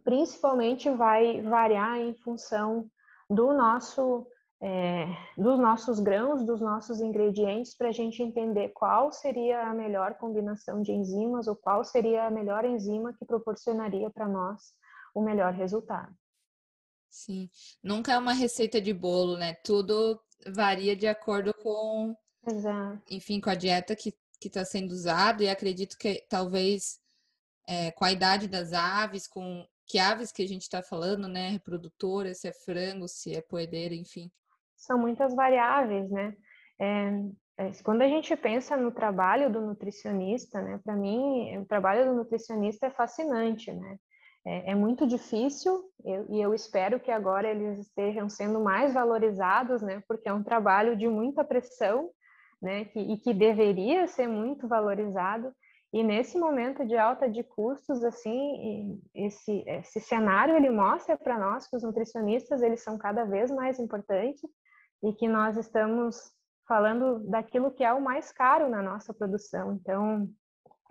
principalmente 0.03 0.89
vai 0.89 1.41
variar 1.41 1.99
em 1.99 2.13
função 2.15 2.87
do 3.29 3.53
nosso 3.53 4.27
é, 4.61 5.07
dos 5.37 5.59
nossos 5.59 5.99
grãos, 5.99 6.45
dos 6.45 6.61
nossos 6.61 7.01
ingredientes, 7.01 7.75
para 7.75 7.89
a 7.89 7.91
gente 7.91 8.23
entender 8.23 8.69
qual 8.69 9.11
seria 9.11 9.67
a 9.67 9.73
melhor 9.73 10.13
combinação 10.13 10.81
de 10.81 10.93
enzimas 10.93 11.47
ou 11.47 11.55
qual 11.55 11.83
seria 11.83 12.27
a 12.27 12.31
melhor 12.31 12.63
enzima 12.63 13.13
que 13.13 13.25
proporcionaria 13.25 14.09
para 14.09 14.25
nós 14.25 14.73
o 15.13 15.21
melhor 15.21 15.51
resultado. 15.51 16.15
Sim, 17.13 17.47
nunca 17.83 18.13
é 18.13 18.17
uma 18.17 18.33
receita 18.33 18.81
de 18.81 18.91
bolo, 18.91 19.37
né? 19.37 19.53
Tudo 19.63 20.19
varia 20.47 20.95
de 20.95 21.07
acordo 21.07 21.53
com, 21.53 22.15
Exato. 22.47 23.01
enfim, 23.09 23.39
com 23.39 23.51
a 23.51 23.55
dieta 23.55 23.95
que 23.95 24.13
que 24.43 24.49
está 24.49 24.65
sendo 24.65 24.91
usada 24.91 25.41
e 25.41 25.47
acredito 25.47 25.97
que 25.97 26.25
talvez 26.29 26.99
é, 27.65 27.91
com 27.91 28.03
a 28.03 28.11
idade 28.11 28.45
das 28.49 28.73
aves, 28.73 29.25
com 29.25 29.65
que 29.87 29.97
aves 29.97 30.33
que 30.33 30.43
a 30.43 30.47
gente 30.47 30.63
está 30.63 30.83
falando, 30.83 31.29
né? 31.29 31.49
Reprodutora, 31.49 32.33
se 32.33 32.49
é 32.49 32.51
frango, 32.51 33.07
se 33.07 33.33
é 33.33 33.41
poedeira, 33.41 33.95
enfim. 33.95 34.29
São 34.75 34.97
muitas 34.97 35.33
variáveis, 35.33 36.09
né? 36.11 36.35
É, 36.77 37.09
é, 37.57 37.71
quando 37.83 38.01
a 38.01 38.07
gente 38.07 38.35
pensa 38.35 38.75
no 38.75 38.91
trabalho 38.91 39.49
do 39.49 39.61
nutricionista, 39.61 40.61
né? 40.61 40.77
Para 40.83 40.95
mim, 40.95 41.57
o 41.57 41.65
trabalho 41.65 42.05
do 42.05 42.15
nutricionista 42.15 42.87
é 42.87 42.91
fascinante, 42.91 43.71
né? 43.71 43.97
É, 44.45 44.71
é 44.71 44.75
muito 44.75 45.07
difícil 45.07 45.89
eu, 46.03 46.25
e 46.29 46.41
eu 46.41 46.53
espero 46.53 46.99
que 46.99 47.11
agora 47.11 47.49
eles 47.49 47.79
estejam 47.79 48.29
sendo 48.29 48.59
mais 48.61 48.93
valorizados, 48.93 49.81
né? 49.81 50.03
Porque 50.07 50.27
é 50.27 50.33
um 50.33 50.43
trabalho 50.43 50.97
de 50.97 51.07
muita 51.07 51.43
pressão, 51.43 52.09
né? 52.61 52.85
Que, 52.85 52.99
e 52.99 53.17
que 53.17 53.33
deveria 53.33 54.07
ser 54.07 54.27
muito 54.27 54.67
valorizado. 54.67 55.53
E 55.93 56.03
nesse 56.03 56.39
momento 56.39 56.85
de 56.85 56.97
alta 56.97 57.29
de 57.29 57.43
custos, 57.43 58.03
assim, 58.03 58.99
esse, 59.13 59.63
esse 59.67 59.99
cenário 59.99 60.55
ele 60.55 60.71
mostra 60.71 61.15
para 61.15 61.37
nós 61.37 61.67
que 61.67 61.75
os 61.75 61.83
nutricionistas 61.83 62.63
eles 62.63 62.81
são 62.81 62.97
cada 62.97 63.25
vez 63.25 63.51
mais 63.51 63.79
importantes 63.79 64.41
e 65.03 65.13
que 65.13 65.27
nós 65.27 65.55
estamos 65.55 66.31
falando 66.67 67.19
daquilo 67.29 67.71
que 67.71 67.83
é 67.83 67.93
o 67.93 68.01
mais 68.01 68.31
caro 68.31 68.69
na 68.69 68.81
nossa 68.81 69.13
produção. 69.13 69.73
Então, 69.73 70.27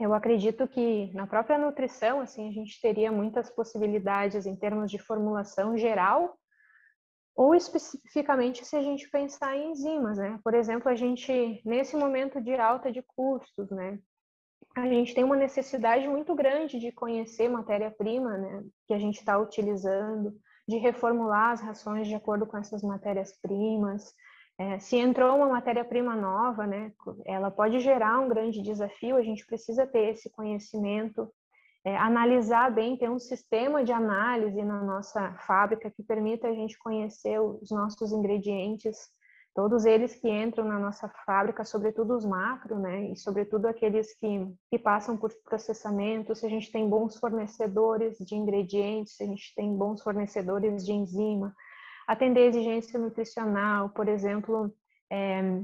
eu 0.01 0.15
acredito 0.15 0.67
que 0.67 1.13
na 1.15 1.27
própria 1.27 1.59
nutrição, 1.59 2.21
assim, 2.21 2.49
a 2.49 2.53
gente 2.53 2.81
teria 2.81 3.13
muitas 3.13 3.51
possibilidades 3.51 4.47
em 4.47 4.57
termos 4.57 4.91
de 4.91 4.99
formulação 4.99 5.77
geral, 5.77 6.37
ou 7.35 7.55
especificamente 7.55 8.65
se 8.65 8.77
a 8.77 8.83
gente 8.83 9.09
pensar 9.11 9.57
em 9.57 9.71
enzimas, 9.71 10.19
né? 10.19 10.39
Por 10.45 10.55
exemplo, 10.55 10.89
a 10.89 10.95
gente, 10.95 11.63
nesse 11.65 11.97
momento 11.97 12.41
de 12.41 12.55
alta 12.55 12.93
de 12.93 13.03
custos, 13.03 13.71
né? 13.71 13.99
A 14.77 14.87
gente 14.87 15.15
tem 15.15 15.25
uma 15.25 15.37
necessidade 15.37 16.09
muito 16.09 16.35
grande 16.35 16.79
de 16.79 16.93
conhecer 16.93 17.49
matéria-prima, 17.49 18.37
né? 18.37 18.65
Que 18.87 18.95
a 18.95 18.99
gente 18.99 19.19
está 19.19 19.39
utilizando, 19.39 20.35
de 20.69 20.77
reformular 20.77 21.53
as 21.53 21.61
rações 21.61 22.07
de 22.07 22.15
acordo 22.15 22.47
com 22.47 22.57
essas 22.57 22.83
matérias-primas, 22.83 24.15
é, 24.59 24.79
se 24.79 24.97
entrou 24.97 25.37
uma 25.37 25.49
matéria-prima 25.49 26.15
nova, 26.15 26.67
né, 26.67 26.93
ela 27.25 27.51
pode 27.51 27.81
gerar 27.81 28.21
um 28.21 28.29
grande 28.29 28.63
desafio, 28.63 29.17
a 29.17 29.23
gente 29.23 29.47
precisa 29.47 29.87
ter 29.87 30.11
esse 30.11 30.31
conhecimento 30.31 31.29
é, 31.85 31.97
analisar 31.97 32.71
bem, 32.71 32.97
ter 32.97 33.11
um 33.11 33.19
sistema 33.19 33.83
de 33.83 33.93
análise 33.93 34.63
na 34.63 34.83
nossa 34.85 35.35
fábrica 35.47 35.91
que 35.91 36.03
permita 36.03 36.47
a 36.47 36.55
gente 36.55 36.79
conhecer 36.79 37.41
os 37.41 37.71
nossos 37.71 38.13
ingredientes, 38.13 38.97
todos 39.55 39.85
eles 39.85 40.15
que 40.15 40.31
entram 40.31 40.65
na 40.65 40.79
nossa 40.79 41.09
fábrica, 41.27 41.65
sobretudo 41.65 42.17
os 42.17 42.25
macro, 42.25 42.79
né, 42.79 43.11
e 43.11 43.17
sobretudo 43.17 43.67
aqueles 43.67 44.15
que, 44.15 44.47
que 44.71 44.79
passam 44.79 45.17
por 45.17 45.33
processamento, 45.45 46.37
se 46.37 46.47
a 46.47 46.49
gente 46.49 46.71
tem 46.71 46.89
bons 46.89 47.17
fornecedores 47.17 48.17
de 48.19 48.37
ingredientes, 48.37 49.17
se 49.17 49.25
a 49.25 49.27
gente 49.27 49.53
tem 49.57 49.77
bons 49.77 50.03
fornecedores 50.03 50.85
de 50.87 50.93
enzima, 50.93 51.53
atender 52.07 52.47
exigência 52.47 52.99
nutricional, 52.99 53.91
por 53.91 54.09
exemplo, 54.09 54.73
é, 55.11 55.63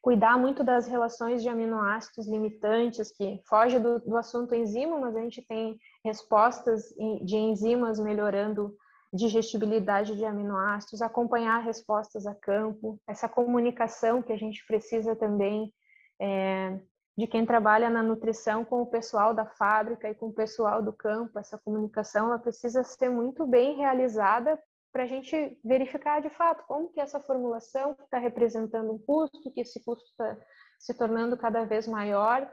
cuidar 0.00 0.38
muito 0.38 0.64
das 0.64 0.86
relações 0.86 1.42
de 1.42 1.48
aminoácidos 1.48 2.28
limitantes, 2.28 3.10
que 3.10 3.40
foge 3.46 3.78
do, 3.78 3.98
do 4.00 4.16
assunto 4.16 4.54
enzima, 4.54 4.98
mas 4.98 5.16
a 5.16 5.20
gente 5.20 5.42
tem 5.42 5.78
respostas 6.04 6.84
de 7.22 7.36
enzimas 7.36 7.98
melhorando 7.98 8.74
digestibilidade 9.12 10.16
de 10.16 10.24
aminoácidos, 10.24 11.02
acompanhar 11.02 11.58
respostas 11.58 12.26
a 12.26 12.34
campo, 12.34 13.00
essa 13.06 13.28
comunicação 13.28 14.22
que 14.22 14.32
a 14.32 14.36
gente 14.36 14.64
precisa 14.66 15.16
também 15.16 15.72
é, 16.20 16.78
de 17.16 17.26
quem 17.26 17.44
trabalha 17.44 17.90
na 17.90 18.02
nutrição 18.02 18.64
com 18.64 18.82
o 18.82 18.86
pessoal 18.86 19.34
da 19.34 19.46
fábrica 19.46 20.08
e 20.08 20.14
com 20.14 20.26
o 20.26 20.32
pessoal 20.32 20.82
do 20.82 20.92
campo, 20.92 21.38
essa 21.38 21.58
comunicação 21.58 22.26
ela 22.26 22.38
precisa 22.38 22.84
ser 22.84 23.08
muito 23.08 23.46
bem 23.46 23.76
realizada 23.76 24.58
para 24.98 25.04
a 25.04 25.06
gente 25.06 25.56
verificar 25.64 26.20
de 26.20 26.28
fato 26.28 26.64
como 26.66 26.88
que 26.88 27.00
essa 27.00 27.20
formulação 27.20 27.92
está 28.02 28.18
representando 28.18 28.92
um 28.92 28.98
custo, 28.98 29.52
que 29.52 29.60
esse 29.60 29.78
custo 29.84 30.04
está 30.10 30.36
se 30.76 30.92
tornando 30.92 31.36
cada 31.36 31.64
vez 31.64 31.86
maior, 31.86 32.52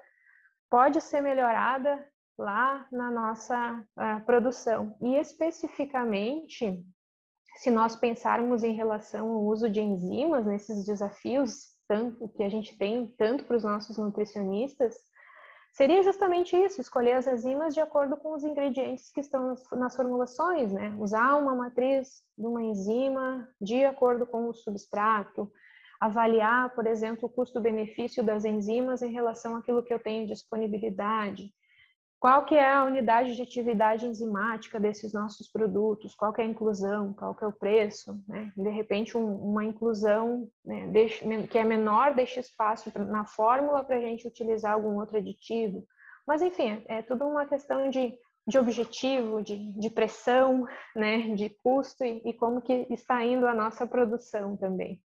pode 0.69 1.01
ser 1.01 1.21
melhorada 1.21 2.07
lá 2.37 2.87
na 2.91 3.09
nossa 3.09 3.83
uh, 3.97 4.23
produção. 4.27 4.95
E 5.01 5.15
especificamente, 5.15 6.85
se 7.57 7.71
nós 7.71 7.95
pensarmos 7.95 8.63
em 8.63 8.73
relação 8.73 9.27
ao 9.27 9.43
uso 9.43 9.67
de 9.67 9.81
enzimas 9.81 10.45
nesses 10.45 10.85
desafios 10.85 11.73
tanto 11.87 12.29
que 12.29 12.43
a 12.43 12.49
gente 12.49 12.77
tem 12.77 13.07
tanto 13.17 13.43
para 13.45 13.57
os 13.57 13.63
nossos 13.63 13.97
nutricionistas, 13.97 14.93
seria 15.75 16.01
justamente 16.01 16.55
isso, 16.55 16.79
escolher 16.79 17.13
as 17.13 17.27
enzimas 17.27 17.73
de 17.73 17.81
acordo 17.81 18.15
com 18.15 18.33
os 18.33 18.43
ingredientes 18.43 19.11
que 19.11 19.19
estão 19.19 19.55
nas, 19.73 19.95
formulações, 19.95 20.71
né? 20.71 20.95
Usar 20.97 21.35
uma 21.35 21.53
matriz 21.53 22.23
de 22.37 22.47
uma 22.47 22.63
enzima 22.63 23.47
de 23.59 23.83
acordo 23.83 24.25
com 24.25 24.47
o 24.47 24.53
substrato, 24.53 25.51
avaliar, 25.99 26.73
por 26.73 26.87
exemplo, 26.87 27.27
o 27.27 27.29
custo-benefício 27.29 28.23
das 28.23 28.45
enzimas 28.45 29.01
em 29.01 29.11
relação 29.11 29.57
àquilo 29.57 29.83
que 29.83 29.93
eu 29.93 29.99
tenho 29.99 30.25
disponibilidade, 30.25 31.53
qual 32.25 32.43
que 32.43 32.55
é 32.55 32.67
a 32.67 32.83
unidade 32.83 33.35
de 33.35 33.41
atividade 33.43 34.07
enzimática 34.07 34.79
desses 34.79 35.13
nossos 35.13 35.47
produtos, 35.47 36.15
qual 36.15 36.33
que 36.33 36.41
é 36.41 36.43
a 36.43 36.47
inclusão, 36.47 37.13
qual 37.13 37.35
que 37.35 37.43
é 37.43 37.47
o 37.47 37.53
preço, 37.53 38.19
né? 38.27 38.51
De 38.57 38.69
repente, 38.71 39.15
um, 39.15 39.35
uma 39.35 39.63
inclusão 39.63 40.49
né, 40.65 40.91
que 41.47 41.59
é 41.59 41.63
menor 41.63 42.15
deixa 42.15 42.39
espaço 42.39 42.91
na 42.97 43.25
fórmula 43.25 43.83
para 43.83 43.97
a 43.97 44.01
gente 44.01 44.27
utilizar 44.27 44.73
algum 44.73 44.97
outro 44.97 45.17
aditivo. 45.17 45.85
Mas, 46.25 46.41
enfim, 46.41 46.83
é, 46.87 46.97
é 46.97 47.01
tudo 47.03 47.27
uma 47.27 47.45
questão 47.45 47.91
de, 47.91 48.17
de 48.47 48.57
objetivo, 48.57 49.43
de, 49.43 49.71
de 49.73 49.89
pressão, 49.91 50.65
né, 50.95 51.35
de 51.35 51.51
custo 51.61 52.03
e, 52.03 52.23
e 52.25 52.33
como 52.33 52.59
que 52.59 52.87
está 52.89 53.23
indo 53.23 53.45
a 53.45 53.53
nossa 53.53 53.85
produção 53.85 54.57
também. 54.57 54.99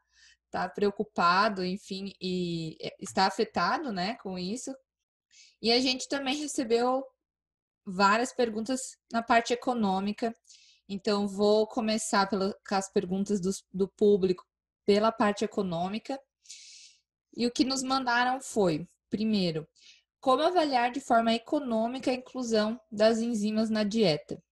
tá 0.49 0.69
preocupado, 0.69 1.65
enfim, 1.65 2.13
e 2.21 2.77
é, 2.81 2.95
está 3.01 3.27
afetado, 3.27 3.91
né, 3.91 4.15
com 4.23 4.39
isso. 4.39 4.73
E 5.61 5.73
a 5.73 5.81
gente 5.81 6.07
também 6.07 6.37
recebeu 6.37 7.05
várias 7.87 8.33
perguntas 8.33 8.97
na 9.11 9.23
parte 9.23 9.53
econômica. 9.53 10.35
Então, 10.89 11.27
vou 11.27 11.67
começar 11.67 12.29
pelas 12.29 12.55
as 12.71 12.93
perguntas 12.93 13.41
do, 13.41 13.51
do 13.73 13.89
público 13.89 14.45
pela 14.85 15.13
parte 15.13 15.45
econômica. 15.45 16.21
E 17.37 17.47
o 17.47 17.51
que 17.51 17.65
nos 17.65 17.83
mandaram 17.83 18.41
foi, 18.41 18.87
primeiro, 19.09 19.67
como 20.21 20.43
avaliar 20.43 20.91
de 20.91 21.01
forma 21.01 21.33
econômica 21.33 22.11
a 22.11 22.15
inclusão 22.15 22.81
das 22.91 23.19
enzimas 23.19 23.71
na 23.71 23.85
dieta? 23.85 24.43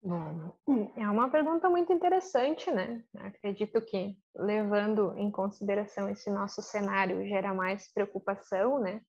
Bom, 0.00 0.54
é 0.96 1.08
uma 1.08 1.28
pergunta 1.28 1.68
muito 1.68 1.92
interessante, 1.92 2.70
né? 2.70 3.04
Acredito 3.16 3.80
que, 3.82 4.16
levando 4.34 5.12
em 5.18 5.30
consideração 5.30 6.08
esse 6.08 6.30
nosso 6.30 6.62
cenário, 6.62 7.26
gera 7.26 7.52
mais 7.52 7.92
preocupação, 7.92 8.78
né? 8.78 9.02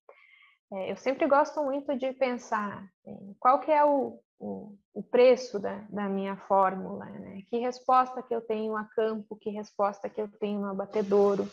É, 0.72 0.92
eu 0.92 0.96
sempre 0.96 1.26
gosto 1.26 1.62
muito 1.64 1.96
de 1.96 2.12
pensar 2.12 2.88
qual 3.38 3.58
que 3.58 3.72
é 3.72 3.84
o, 3.84 4.20
o, 4.38 4.76
o 4.94 5.02
preço 5.02 5.58
da, 5.58 5.84
da, 5.88 6.08
minha 6.08 6.36
fórmula, 6.36 7.06
né? 7.06 7.42
Que 7.48 7.58
resposta 7.58 8.22
que 8.22 8.34
eu 8.34 8.40
tenho 8.40 8.76
a 8.76 8.84
campo, 8.84 9.36
que 9.36 9.50
resposta 9.50 10.08
que 10.08 10.20
eu 10.20 10.28
tenho 10.38 10.60
no 10.60 10.70
abatedouro, 10.70 11.50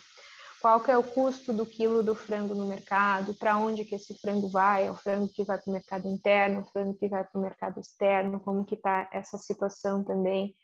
qual 0.61 0.79
que 0.79 0.91
é 0.91 0.97
o 0.97 1.03
custo 1.03 1.51
do 1.51 1.65
quilo 1.65 2.03
do 2.03 2.13
frango 2.13 2.53
no 2.53 2.67
mercado, 2.67 3.33
para 3.33 3.57
onde 3.57 3.85
que 3.85 3.95
esse 3.95 4.17
frango 4.19 4.49
vai, 4.49 4.87
é 4.87 4.91
o 4.91 4.95
frango 4.95 5.27
que 5.27 5.43
vai 5.43 5.57
para 5.57 5.69
o 5.69 5.73
mercado 5.73 6.07
interno, 6.07 6.61
o 6.61 6.65
frango 6.65 6.93
que 6.95 7.07
vai 7.07 7.23
para 7.23 7.39
o 7.39 7.41
mercado 7.41 7.79
externo, 7.79 8.39
como 8.39 8.65
que 8.65 8.75
está 8.75 9.09
essa 9.11 9.37
situação 9.37 10.03
também, 10.03 10.55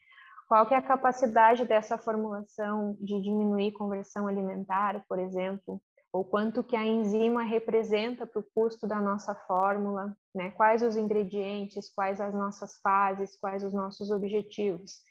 qual 0.48 0.66
que 0.66 0.74
é 0.74 0.78
a 0.78 0.82
capacidade 0.82 1.66
dessa 1.66 1.98
formulação 1.98 2.96
de 3.00 3.20
diminuir 3.22 3.72
conversão 3.72 4.28
alimentar, 4.28 5.04
por 5.08 5.20
exemplo, 5.20 5.82
ou 6.14 6.24
quanto 6.24 6.64
que 6.64 6.76
a 6.76 6.86
enzima 6.86 7.42
representa 7.42 8.28
para 8.28 8.40
o 8.40 8.46
custo 8.54 8.86
da 8.86 9.02
nossa 9.02 9.34
fórmula, 9.34 10.16
né? 10.34 10.52
quais 10.52 10.84
os 10.84 10.96
ingredientes, 10.96 11.90
quais 11.90 12.22
as 12.22 12.32
nossas 12.32 12.80
fases, 12.82 13.36
quais 13.36 13.64
os 13.64 13.74
nossos 13.74 14.12
objetivos. 14.12 15.02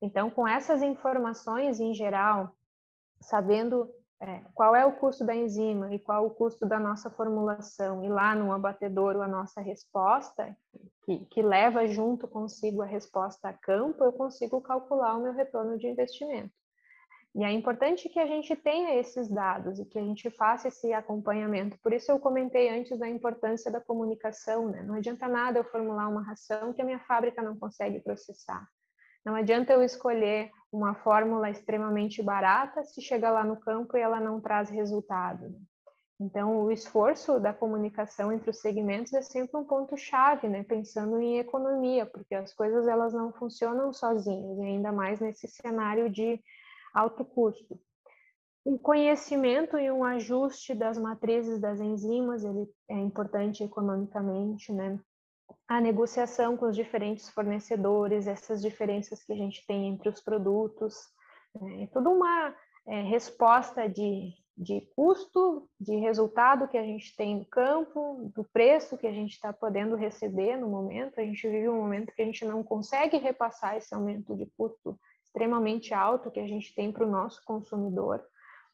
Então, 0.00 0.30
com 0.30 0.46
essas 0.46 0.80
informações 0.80 1.80
em 1.80 1.92
geral, 1.92 2.54
sabendo 3.20 3.90
é, 4.20 4.42
qual 4.54 4.76
é 4.76 4.86
o 4.86 4.92
custo 4.92 5.24
da 5.24 5.34
enzima 5.34 5.92
e 5.92 5.98
qual 5.98 6.24
o 6.24 6.30
custo 6.30 6.64
da 6.64 6.78
nossa 6.78 7.10
formulação, 7.10 8.04
e 8.04 8.08
lá 8.08 8.32
no 8.36 8.52
abatedouro 8.52 9.22
a 9.22 9.28
nossa 9.28 9.60
resposta, 9.60 10.56
que, 11.04 11.18
que 11.26 11.42
leva 11.42 11.84
junto 11.88 12.28
consigo 12.28 12.80
a 12.80 12.86
resposta 12.86 13.48
a 13.48 13.52
campo, 13.52 14.04
eu 14.04 14.12
consigo 14.12 14.60
calcular 14.60 15.16
o 15.16 15.22
meu 15.22 15.32
retorno 15.32 15.76
de 15.76 15.88
investimento. 15.88 16.54
E 17.34 17.42
é 17.42 17.50
importante 17.50 18.08
que 18.08 18.20
a 18.20 18.26
gente 18.26 18.54
tenha 18.54 18.94
esses 18.94 19.28
dados 19.28 19.80
e 19.80 19.84
que 19.84 19.98
a 19.98 20.02
gente 20.02 20.30
faça 20.30 20.68
esse 20.68 20.92
acompanhamento. 20.92 21.76
Por 21.82 21.92
isso 21.92 22.12
eu 22.12 22.20
comentei 22.20 22.68
antes 22.68 22.96
da 22.96 23.08
importância 23.08 23.72
da 23.72 23.80
comunicação, 23.80 24.68
né? 24.68 24.82
Não 24.82 24.94
adianta 24.94 25.26
nada 25.26 25.58
eu 25.58 25.64
formular 25.64 26.08
uma 26.08 26.22
ração 26.22 26.72
que 26.72 26.80
a 26.80 26.84
minha 26.84 27.00
fábrica 27.00 27.42
não 27.42 27.58
consegue 27.58 27.98
processar. 27.98 28.64
Não 29.24 29.34
adianta 29.34 29.72
eu 29.72 29.82
escolher 29.82 30.52
uma 30.70 30.94
fórmula 30.94 31.50
extremamente 31.50 32.22
barata 32.22 32.84
se 32.84 33.00
chega 33.00 33.30
lá 33.30 33.42
no 33.42 33.56
campo 33.58 33.96
e 33.96 34.00
ela 34.00 34.20
não 34.20 34.40
traz 34.40 34.70
resultado. 34.70 35.56
Então, 36.20 36.62
o 36.62 36.70
esforço 36.70 37.40
da 37.40 37.52
comunicação 37.52 38.32
entre 38.32 38.48
os 38.48 38.60
segmentos 38.60 39.12
é 39.12 39.22
sempre 39.22 39.56
um 39.56 39.64
ponto 39.64 39.96
chave, 39.96 40.48
né? 40.48 40.62
Pensando 40.62 41.20
em 41.20 41.38
economia, 41.38 42.06
porque 42.06 42.34
as 42.34 42.54
coisas 42.54 42.86
elas 42.86 43.12
não 43.12 43.32
funcionam 43.32 43.92
sozinhas, 43.92 44.60
ainda 44.60 44.92
mais 44.92 45.18
nesse 45.18 45.48
cenário 45.48 46.08
de 46.08 46.40
alto 46.94 47.24
custo. 47.24 47.78
O 48.64 48.78
conhecimento 48.78 49.76
e 49.76 49.90
um 49.90 50.04
ajuste 50.04 50.74
das 50.74 50.96
matrizes 50.96 51.60
das 51.60 51.80
enzimas, 51.80 52.44
ele 52.44 52.66
é 52.88 52.94
importante 52.94 53.62
economicamente, 53.62 54.72
né? 54.72 54.98
A 55.68 55.80
negociação 55.80 56.56
com 56.56 56.66
os 56.66 56.76
diferentes 56.76 57.28
fornecedores, 57.28 58.26
essas 58.26 58.62
diferenças 58.62 59.22
que 59.22 59.32
a 59.32 59.36
gente 59.36 59.66
tem 59.66 59.88
entre 59.88 60.08
os 60.08 60.20
produtos, 60.20 60.94
né? 61.60 61.82
é 61.82 61.86
toda 61.88 62.08
uma 62.08 62.54
é, 62.86 63.02
resposta 63.02 63.86
de 63.86 64.32
de 64.56 64.82
custo, 64.94 65.68
de 65.80 65.96
resultado 65.96 66.68
que 66.68 66.78
a 66.78 66.82
gente 66.82 67.14
tem 67.16 67.38
no 67.38 67.44
campo, 67.44 68.30
do 68.34 68.44
preço 68.44 68.96
que 68.96 69.06
a 69.06 69.12
gente 69.12 69.32
está 69.32 69.52
podendo 69.52 69.96
receber 69.96 70.56
no 70.56 70.68
momento. 70.68 71.18
A 71.18 71.24
gente 71.24 71.48
vive 71.48 71.68
um 71.68 71.80
momento 71.80 72.14
que 72.14 72.22
a 72.22 72.24
gente 72.24 72.44
não 72.44 72.62
consegue 72.62 73.16
repassar 73.16 73.76
esse 73.76 73.92
aumento 73.94 74.36
de 74.36 74.46
custo 74.56 74.98
extremamente 75.34 75.92
alto 75.92 76.30
que 76.30 76.38
a 76.38 76.46
gente 76.46 76.72
tem 76.76 76.92
para 76.92 77.04
o 77.04 77.10
nosso 77.10 77.42
consumidor. 77.44 78.24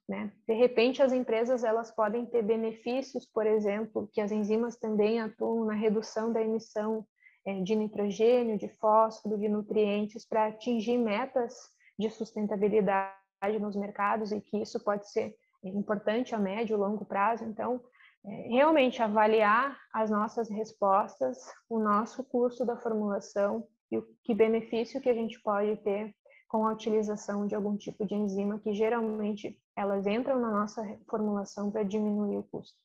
Né? 0.07 0.31
De 0.47 0.53
repente, 0.53 1.03
as 1.03 1.11
empresas 1.11 1.65
elas 1.65 1.91
podem 1.91 2.27
ter 2.27 2.43
benefícios, 2.43 3.25
por 3.25 3.47
exemplo, 3.47 4.11
que 4.13 4.21
as 4.21 4.31
enzimas 4.31 4.77
também 4.77 5.21
atuam 5.21 5.65
na 5.65 5.73
redução 5.73 6.31
da 6.31 6.43
emissão 6.43 7.07
é, 7.47 7.63
de 7.63 7.75
nitrogênio, 7.75 8.59
de 8.59 8.69
fósforo, 8.77 9.39
de 9.39 9.49
nutrientes 9.49 10.27
para 10.27 10.49
atingir 10.49 10.99
metas 10.99 11.55
de 11.99 12.11
sustentabilidade 12.11 13.15
nos 13.59 13.75
mercados 13.75 14.31
e 14.31 14.41
que 14.41 14.61
isso 14.61 14.83
pode 14.85 15.11
ser 15.11 15.35
importante 15.65 16.35
a 16.35 16.39
médio 16.39 16.75
e 16.75 16.79
longo 16.79 17.07
prazo. 17.07 17.45
Então, 17.45 17.81
é, 18.27 18.49
realmente 18.49 19.03
avaliar 19.03 19.79
as 19.95 20.11
nossas 20.11 20.51
respostas, 20.51 21.39
o 21.71 21.79
nosso 21.79 22.23
custo 22.25 22.67
da 22.67 22.77
formulação 22.77 23.67
e 23.91 23.97
o 23.97 24.07
que 24.23 24.35
benefício 24.35 25.01
que 25.01 25.09
a 25.09 25.15
gente 25.15 25.41
pode 25.41 25.77
ter 25.79 26.15
com 26.51 26.67
a 26.67 26.73
utilização 26.73 27.47
de 27.47 27.55
algum 27.55 27.77
tipo 27.77 28.05
de 28.05 28.15
enzima 28.15 28.59
que 28.59 28.75
geralmente 28.75 29.57
elas 29.77 30.07
entram 30.07 30.41
na 30.41 30.51
nossa 30.51 30.83
formulação 31.09 31.71
para 31.71 31.85
diminuir 31.85 32.39
o 32.39 32.43
custo. 32.43 32.77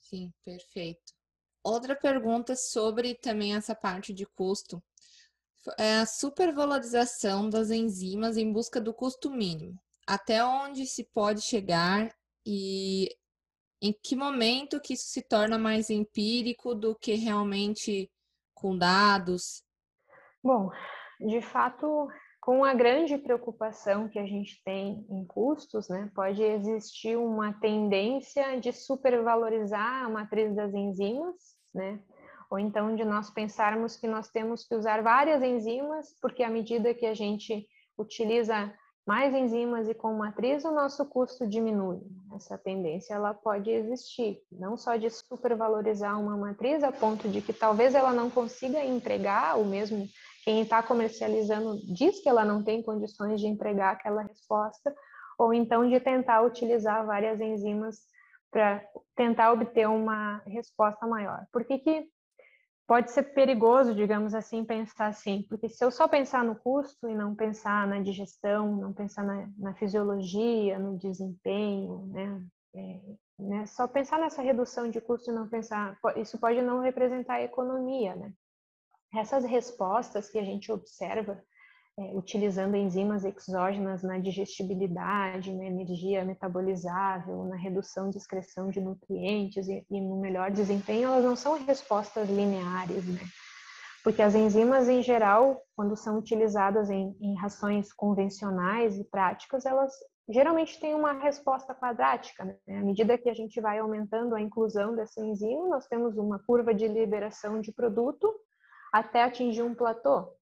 Sim, 0.00 0.32
perfeito. 0.44 1.12
Outra 1.62 1.94
pergunta 1.94 2.56
sobre 2.56 3.14
também 3.14 3.54
essa 3.54 3.74
parte 3.74 4.14
de 4.14 4.24
custo 4.24 4.82
é 5.78 5.98
a 5.98 6.06
supervalorização 6.06 7.50
das 7.50 7.70
enzimas 7.70 8.36
em 8.36 8.50
busca 8.50 8.80
do 8.80 8.94
custo 8.94 9.30
mínimo 9.30 9.78
até 10.06 10.44
onde 10.44 10.86
se 10.86 11.04
pode 11.04 11.42
chegar 11.42 12.14
e 12.46 13.08
em 13.82 13.92
que 13.92 14.14
momento 14.14 14.80
que 14.80 14.94
isso 14.94 15.08
se 15.08 15.20
torna 15.20 15.58
mais 15.58 15.90
empírico 15.90 16.74
do 16.74 16.94
que 16.94 17.14
realmente 17.14 18.10
com 18.54 18.78
dados? 18.78 19.64
Bom, 20.42 20.70
de 21.20 21.42
fato, 21.42 22.08
com 22.46 22.64
a 22.64 22.72
grande 22.74 23.18
preocupação 23.18 24.08
que 24.08 24.20
a 24.20 24.24
gente 24.24 24.62
tem 24.64 25.04
em 25.10 25.24
custos, 25.24 25.88
né, 25.88 26.08
pode 26.14 26.40
existir 26.40 27.18
uma 27.18 27.52
tendência 27.54 28.60
de 28.60 28.72
supervalorizar 28.72 30.04
a 30.04 30.08
matriz 30.08 30.54
das 30.54 30.72
enzimas, 30.72 31.34
né, 31.74 31.98
ou 32.48 32.56
então 32.56 32.94
de 32.94 33.04
nós 33.04 33.30
pensarmos 33.30 33.96
que 33.96 34.06
nós 34.06 34.28
temos 34.28 34.62
que 34.62 34.76
usar 34.76 35.02
várias 35.02 35.42
enzimas, 35.42 36.16
porque 36.22 36.44
à 36.44 36.48
medida 36.48 36.94
que 36.94 37.04
a 37.04 37.14
gente 37.14 37.66
utiliza 37.98 38.72
mais 39.04 39.34
enzimas 39.34 39.88
e 39.88 39.94
com 39.94 40.14
matriz, 40.14 40.64
o 40.64 40.70
nosso 40.70 41.04
custo 41.04 41.48
diminui. 41.48 42.00
Essa 42.32 42.56
tendência 42.56 43.14
ela 43.14 43.34
pode 43.34 43.70
existir, 43.70 44.40
não 44.52 44.76
só 44.76 44.94
de 44.94 45.10
supervalorizar 45.10 46.20
uma 46.20 46.36
matriz 46.36 46.84
a 46.84 46.92
ponto 46.92 47.28
de 47.28 47.40
que 47.40 47.52
talvez 47.52 47.92
ela 47.92 48.12
não 48.12 48.30
consiga 48.30 48.84
entregar, 48.84 49.58
o 49.58 49.64
mesmo 49.64 50.06
quem 50.46 50.62
está 50.62 50.80
comercializando 50.80 51.76
diz 51.92 52.20
que 52.20 52.28
ela 52.28 52.44
não 52.44 52.62
tem 52.62 52.80
condições 52.80 53.40
de 53.40 53.48
entregar 53.48 53.94
aquela 53.94 54.22
resposta, 54.22 54.94
ou 55.36 55.52
então 55.52 55.88
de 55.88 55.98
tentar 55.98 56.42
utilizar 56.42 57.04
várias 57.04 57.40
enzimas 57.40 57.98
para 58.48 58.80
tentar 59.16 59.52
obter 59.52 59.88
uma 59.88 60.38
resposta 60.46 61.04
maior. 61.04 61.44
Por 61.52 61.64
que, 61.64 61.80
que 61.80 62.08
pode 62.86 63.10
ser 63.10 63.24
perigoso, 63.34 63.92
digamos 63.92 64.36
assim, 64.36 64.64
pensar 64.64 65.08
assim, 65.08 65.44
porque 65.48 65.68
se 65.68 65.84
eu 65.84 65.90
só 65.90 66.06
pensar 66.06 66.44
no 66.44 66.54
custo 66.54 67.08
e 67.08 67.14
não 67.14 67.34
pensar 67.34 67.84
na 67.88 67.98
digestão, 67.98 68.76
não 68.76 68.92
pensar 68.92 69.24
na, 69.24 69.48
na 69.58 69.74
fisiologia, 69.74 70.78
no 70.78 70.96
desempenho, 70.96 72.06
né, 72.06 72.40
é, 72.72 73.00
né, 73.36 73.66
só 73.66 73.88
pensar 73.88 74.20
nessa 74.20 74.42
redução 74.42 74.88
de 74.88 75.00
custo 75.00 75.32
e 75.32 75.34
não 75.34 75.48
pensar, 75.48 75.98
isso 76.14 76.38
pode 76.38 76.62
não 76.62 76.78
representar 76.78 77.42
economia, 77.42 78.14
né? 78.14 78.32
Essas 79.14 79.44
respostas 79.44 80.28
que 80.28 80.38
a 80.38 80.44
gente 80.44 80.70
observa 80.70 81.42
é, 81.98 82.14
utilizando 82.14 82.76
enzimas 82.76 83.24
exógenas 83.24 84.02
na 84.02 84.18
digestibilidade, 84.18 85.54
na 85.54 85.64
energia 85.64 86.26
metabolizável, 86.26 87.44
na 87.44 87.56
redução 87.56 88.10
de 88.10 88.18
excreção 88.18 88.68
de 88.68 88.82
nutrientes 88.82 89.66
e, 89.66 89.82
e 89.90 90.00
no 90.00 90.20
melhor 90.20 90.50
desempenho, 90.50 91.08
elas 91.08 91.24
não 91.24 91.34
são 91.34 91.64
respostas 91.64 92.28
lineares, 92.28 93.06
né? 93.06 93.20
Porque 94.04 94.20
as 94.20 94.34
enzimas, 94.34 94.88
em 94.88 95.02
geral, 95.02 95.60
quando 95.74 95.96
são 95.96 96.18
utilizadas 96.18 96.90
em, 96.90 97.16
em 97.18 97.34
rações 97.36 97.92
convencionais 97.92 98.96
e 98.98 99.04
práticas, 99.04 99.64
elas 99.64 99.90
geralmente 100.28 100.78
têm 100.78 100.94
uma 100.94 101.14
resposta 101.14 101.74
quadrática. 101.74 102.44
Né? 102.44 102.78
À 102.78 102.82
medida 102.82 103.18
que 103.18 103.30
a 103.30 103.34
gente 103.34 103.60
vai 103.60 103.78
aumentando 103.78 104.34
a 104.34 104.40
inclusão 104.40 104.94
dessa 104.94 105.20
enzima, 105.20 105.66
nós 105.68 105.86
temos 105.86 106.16
uma 106.18 106.38
curva 106.38 106.74
de 106.74 106.86
liberação 106.86 107.60
de 107.60 107.72
produto 107.72 108.32
até 108.92 109.22
atingir 109.22 109.62
um 109.62 109.74
platô 109.74 110.36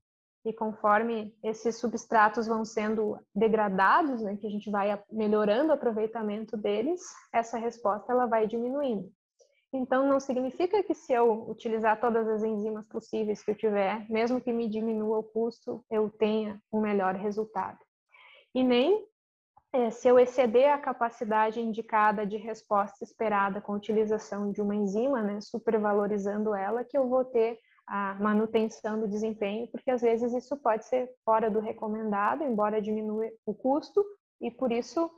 e 0.45 0.53
conforme 0.53 1.35
esses 1.43 1.79
substratos 1.79 2.47
vão 2.47 2.65
sendo 2.65 3.19
degradados, 3.35 4.21
né, 4.21 4.37
que 4.37 4.47
a 4.47 4.51
gente 4.51 4.71
vai 4.71 5.03
melhorando 5.11 5.71
o 5.71 5.75
aproveitamento 5.75 6.57
deles, 6.57 7.01
essa 7.33 7.57
resposta 7.57 8.13
ela 8.13 8.27
vai 8.27 8.47
diminuindo. 8.47 9.11
Então, 9.73 10.07
não 10.07 10.21
significa 10.21 10.83
que 10.85 10.95
se 10.95 11.13
eu 11.13 11.49
utilizar 11.49 11.99
todas 11.99 12.29
as 12.29 12.45
enzimas 12.45 12.87
possíveis 12.87 13.43
que 13.43 13.51
eu 13.51 13.57
tiver, 13.57 14.09
mesmo 14.09 14.41
que 14.41 14.53
me 14.53 14.69
diminua 14.69 15.19
o 15.19 15.25
custo, 15.25 15.85
eu 15.91 16.09
tenha 16.11 16.61
um 16.73 16.81
melhor 16.81 17.15
resultado. 17.17 17.79
E 18.55 18.63
nem 18.63 19.05
é, 19.73 19.91
se 19.91 20.07
eu 20.07 20.17
exceder 20.17 20.73
a 20.73 20.79
capacidade 20.79 21.61
indicada 21.61 22.25
de 22.25 22.37
resposta 22.37 23.03
esperada 23.03 23.61
com 23.61 23.73
a 23.73 23.77
utilização 23.77 24.53
de 24.53 24.63
uma 24.63 24.77
enzima, 24.77 25.21
né, 25.23 25.41
supervalorizando 25.41 26.55
ela, 26.55 26.85
que 26.85 26.97
eu 26.97 27.09
vou 27.09 27.25
ter 27.25 27.59
a 27.87 28.15
manutenção 28.15 28.99
do 28.99 29.09
desempenho, 29.09 29.69
porque 29.69 29.91
às 29.91 30.01
vezes 30.03 30.33
isso 30.33 30.57
pode 30.57 30.85
ser 30.87 31.11
fora 31.25 31.51
do 31.51 31.61
recomendado, 31.61 32.43
embora 32.43 32.81
diminua 32.81 33.31
o 33.45 33.55
custo, 33.55 34.05
e 34.41 34.51
por 34.51 34.73
isso 34.73 35.11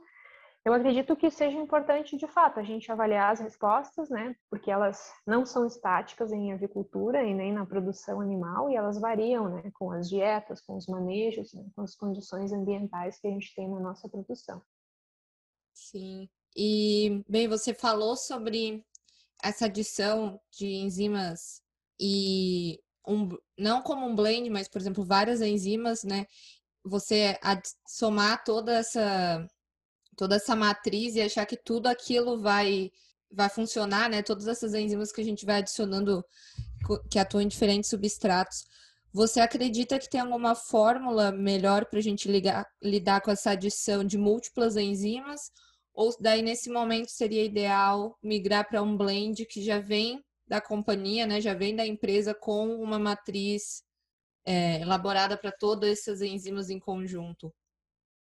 eu 0.67 0.73
acredito 0.73 1.15
que 1.15 1.31
seja 1.31 1.57
importante 1.57 2.17
de 2.17 2.27
fato 2.27 2.59
a 2.59 2.63
gente 2.63 2.91
avaliar 2.91 3.31
as 3.31 3.39
respostas, 3.39 4.09
né? 4.09 4.35
Porque 4.49 4.69
elas 4.69 5.13
não 5.25 5.45
são 5.45 5.65
estáticas 5.65 6.33
em 6.33 6.51
avicultura 6.51 7.23
e 7.23 7.33
nem 7.33 7.53
na 7.53 7.65
produção 7.65 8.19
animal, 8.19 8.69
e 8.69 8.75
elas 8.75 8.99
variam, 8.99 9.47
né? 9.47 9.71
Com 9.75 9.91
as 9.91 10.09
dietas, 10.09 10.59
com 10.59 10.75
os 10.75 10.85
manejos, 10.85 11.53
né? 11.53 11.65
com 11.73 11.83
as 11.83 11.95
condições 11.95 12.51
ambientais 12.51 13.17
que 13.17 13.27
a 13.27 13.31
gente 13.31 13.55
tem 13.55 13.69
na 13.69 13.79
nossa 13.79 14.09
produção. 14.09 14.61
Sim. 15.73 16.27
E, 16.53 17.23
bem, 17.29 17.47
você 17.47 17.73
falou 17.73 18.17
sobre 18.17 18.83
essa 19.41 19.67
adição 19.67 20.37
de 20.51 20.67
enzimas 20.67 21.61
e 21.99 22.79
um, 23.07 23.29
não 23.57 23.81
como 23.81 24.05
um 24.05 24.15
blend, 24.15 24.49
mas, 24.49 24.67
por 24.67 24.79
exemplo, 24.81 25.03
várias 25.03 25.41
enzimas, 25.41 26.03
né? 26.03 26.25
Você 26.83 27.37
somar 27.87 28.43
toda 28.43 28.73
essa 28.73 29.47
toda 30.15 30.35
essa 30.35 30.55
matriz 30.55 31.15
e 31.15 31.21
achar 31.21 31.45
que 31.45 31.57
tudo 31.57 31.87
aquilo 31.87 32.41
vai 32.41 32.91
vai 33.31 33.49
funcionar, 33.49 34.09
né? 34.09 34.21
Todas 34.21 34.47
essas 34.47 34.73
enzimas 34.73 35.11
que 35.11 35.21
a 35.21 35.23
gente 35.23 35.45
vai 35.45 35.57
adicionando 35.57 36.23
que 37.09 37.19
atuam 37.19 37.41
em 37.41 37.47
diferentes 37.47 37.89
substratos. 37.89 38.65
Você 39.13 39.39
acredita 39.39 39.99
que 39.99 40.09
tem 40.09 40.21
alguma 40.21 40.55
fórmula 40.55 41.31
melhor 41.31 41.85
para 41.85 41.99
a 41.99 42.01
gente 42.01 42.29
ligar, 42.29 42.65
lidar 42.81 43.21
com 43.21 43.31
essa 43.31 43.51
adição 43.51 44.03
de 44.03 44.17
múltiplas 44.17 44.77
enzimas? 44.77 45.51
Ou 45.93 46.15
daí, 46.19 46.41
nesse 46.41 46.69
momento, 46.69 47.09
seria 47.09 47.43
ideal 47.43 48.17
migrar 48.21 48.67
para 48.67 48.81
um 48.83 48.95
blend 48.95 49.45
que 49.45 49.63
já 49.63 49.79
vem 49.79 50.23
da 50.47 50.61
companhia, 50.61 51.25
né, 51.27 51.41
já 51.41 51.53
vem 51.53 51.75
da 51.75 51.85
empresa 51.85 52.33
com 52.33 52.67
uma 52.75 52.97
matriz 52.97 53.83
é, 54.45 54.81
elaborada 54.81 55.37
para 55.37 55.51
todas 55.51 55.89
essas 55.89 56.21
enzimas 56.21 56.69
em 56.69 56.79
conjunto? 56.79 57.53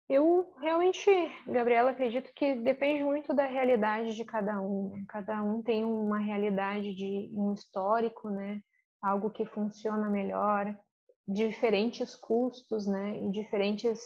Eu 0.10 0.54
realmente, 0.62 1.10
Gabriela, 1.46 1.92
acredito 1.92 2.32
que 2.34 2.56
depende 2.56 3.04
muito 3.04 3.34
da 3.34 3.46
realidade 3.46 4.16
de 4.16 4.24
cada 4.24 4.62
um. 4.62 4.90
Né? 4.90 5.04
Cada 5.10 5.44
um 5.44 5.62
tem 5.62 5.84
uma 5.84 6.18
realidade 6.18 6.96
de 6.96 7.30
um 7.34 7.54
histórico, 7.54 8.30
né? 8.30 8.62
Algo 9.02 9.30
que 9.30 9.46
funciona 9.46 10.10
melhor. 10.10 10.74
diferentes 11.28 12.16
custos, 12.16 12.88
né, 12.88 13.18
e 13.22 13.30
diferentes 13.32 14.00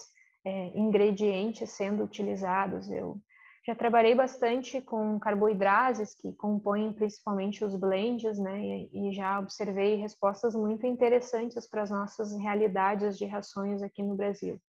é, 0.44 0.68
ingredientes 0.76 1.70
sendo 1.70 2.04
utilizados. 2.04 2.90
Eu 2.90 3.22
já 3.66 3.76
trabalhei 3.76 4.16
bastante 4.16 4.82
com 4.82 5.20
carboidrases 5.20 6.16
que 6.16 6.34
compõem 6.34 6.92
principalmente 6.94 7.64
os 7.64 7.76
blends, 7.76 8.40
né, 8.40 8.60
e, 8.60 9.10
e 9.10 9.14
já 9.14 9.40
observei 9.40 9.96
respostas 9.96 10.56
muito 10.56 10.86
interessantes 10.88 11.68
para 11.68 11.84
as 11.84 11.92
nossas 11.92 12.36
realidades 12.38 13.18
de 13.18 13.26
rações 13.26 13.84
aqui 13.84 14.02
no 14.02 14.16
Brasil. 14.16 14.60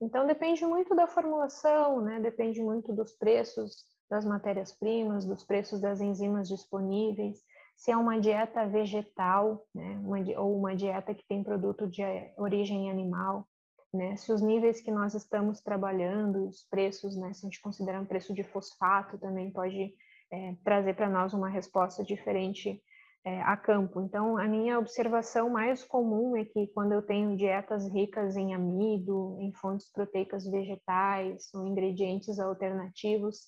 Então 0.00 0.26
depende 0.26 0.66
muito 0.66 0.94
da 0.94 1.06
formulação, 1.06 2.02
né, 2.02 2.20
depende 2.20 2.60
muito 2.60 2.92
dos 2.92 3.12
preços 3.12 3.84
das 4.10 4.26
matérias-primas, 4.26 5.24
dos 5.24 5.42
preços 5.42 5.80
das 5.80 6.00
enzimas 6.00 6.46
disponíveis, 6.46 7.38
se 7.76 7.90
é 7.90 7.96
uma 7.96 8.20
dieta 8.20 8.66
vegetal, 8.66 9.64
né, 9.74 9.98
uma, 10.04 10.18
ou 10.40 10.58
uma 10.58 10.76
dieta 10.76 11.14
que 11.14 11.26
tem 11.26 11.42
produto 11.42 11.86
de 11.86 12.02
origem 12.36 12.90
animal, 12.90 13.46
né, 13.94 14.16
se 14.16 14.32
os 14.32 14.42
níveis 14.42 14.80
que 14.80 14.90
nós 14.90 15.14
estamos 15.14 15.60
trabalhando, 15.60 16.48
os 16.48 16.64
preços, 16.64 17.16
né, 17.16 17.32
se 17.32 17.46
a 17.46 17.48
gente 17.48 17.62
considerar 17.62 18.00
um 18.00 18.06
preço 18.06 18.34
de 18.34 18.42
fosfato, 18.42 19.18
também 19.18 19.50
pode 19.50 19.94
é, 20.30 20.54
trazer 20.64 20.94
para 20.94 21.08
nós 21.08 21.32
uma 21.32 21.48
resposta 21.48 22.02
diferente 22.02 22.82
é, 23.24 23.40
a 23.42 23.56
campo. 23.56 24.02
Então, 24.02 24.36
a 24.36 24.46
minha 24.46 24.78
observação 24.78 25.48
mais 25.48 25.82
comum 25.84 26.36
é 26.36 26.44
que 26.44 26.66
quando 26.74 26.92
eu 26.92 27.02
tenho 27.02 27.36
dietas 27.36 27.88
ricas 27.88 28.36
em 28.36 28.52
amido, 28.52 29.38
em 29.40 29.52
fontes 29.52 29.90
proteicas 29.90 30.44
vegetais, 30.44 31.48
ou 31.54 31.66
ingredientes 31.66 32.38
alternativos, 32.38 33.38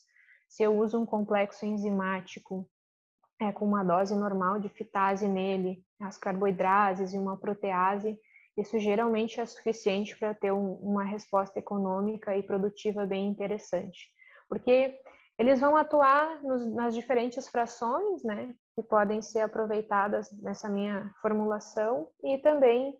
se 0.49 0.63
eu 0.63 0.79
uso 0.79 1.01
um 1.01 1.05
complexo 1.05 1.67
enzimático 1.67 2.69
é, 3.41 3.53
com 3.53 3.67
uma 3.67 3.85
dose 3.85 4.15
normal 4.15 4.59
de 4.59 4.69
fitase 4.69 5.29
nele, 5.29 5.85
as 6.01 6.17
carboidrases 6.17 7.13
e 7.13 7.19
uma 7.19 7.37
protease, 7.37 8.19
isso 8.57 8.79
geralmente 8.79 9.41
é 9.41 9.47
suficiente 9.47 10.17
para 10.19 10.35
ter 10.35 10.53
um, 10.53 10.75
uma 10.75 11.05
resposta 11.05 11.59
econômica 11.59 12.37
e 12.37 12.43
produtiva 12.43 13.05
bem 13.05 13.29
interessante. 13.29 14.09
Porque 14.49 14.99
eles 15.39 15.61
vão 15.61 15.77
atuar 15.77 16.43
nos, 16.43 16.67
nas 16.75 16.95
diferentes 16.95 17.49
frações, 17.49 18.23
né, 18.25 18.55
que 18.75 18.83
podem 18.83 19.21
ser 19.21 19.41
aproveitadas 19.41 20.31
nessa 20.41 20.69
minha 20.69 21.13
formulação 21.21 22.09
e 22.23 22.39
também 22.39 22.97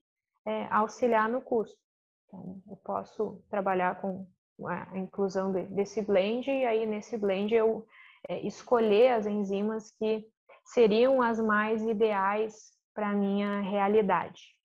é, 0.47 0.67
auxiliar 0.71 1.29
no 1.29 1.41
custo. 1.41 1.79
Então, 2.27 2.61
eu 2.69 2.77
posso 2.77 3.43
trabalhar 3.49 4.01
com 4.01 4.27
a 4.67 4.99
inclusão 4.99 5.53
de, 5.53 5.63
desse 5.65 6.03
blend 6.03 6.51
e 6.51 6.65
aí 6.65 6.87
nesse 6.87 7.17
blend 7.17 7.55
eu 7.55 7.87
é, 8.29 8.41
escolher 8.47 9.13
as 9.13 9.27
enzimas 9.27 9.91
que 9.93 10.27
seriam 10.65 11.23
as 11.23 11.39
mais 11.41 11.83
ideais 11.83 12.73
para 12.95 13.13
minha 13.13 13.61
realidade. 13.61 14.56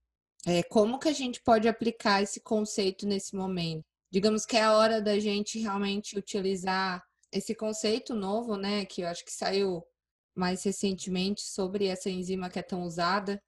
É, 0.48 0.64
como 0.64 0.98
que 0.98 1.08
a 1.08 1.14
gente 1.14 1.42
pode 1.42 1.68
aplicar 1.68 2.22
esse 2.22 2.42
conceito 2.42 3.06
nesse 3.06 3.36
momento? 3.36 3.86
Digamos 4.12 4.46
que 4.46 4.58
é 4.58 4.64
a 4.64 4.76
hora 4.76 5.02
da 5.02 5.20
gente 5.20 5.60
realmente 5.60 6.18
utilizar 6.18 7.04
esse 7.32 7.56
conceito 7.56 8.14
novo, 8.14 8.58
né, 8.58 8.86
que 8.86 9.02
eu 9.02 9.08
acho 9.08 9.24
que 9.24 9.32
saiu 9.32 9.84
mais 10.36 10.64
recentemente 10.64 11.42
sobre 11.42 11.88
essa 11.88 12.10
enzima 12.10 12.50
que 12.50 12.60
é 12.60 12.64
tão 12.64 12.84
usada. 12.84 13.42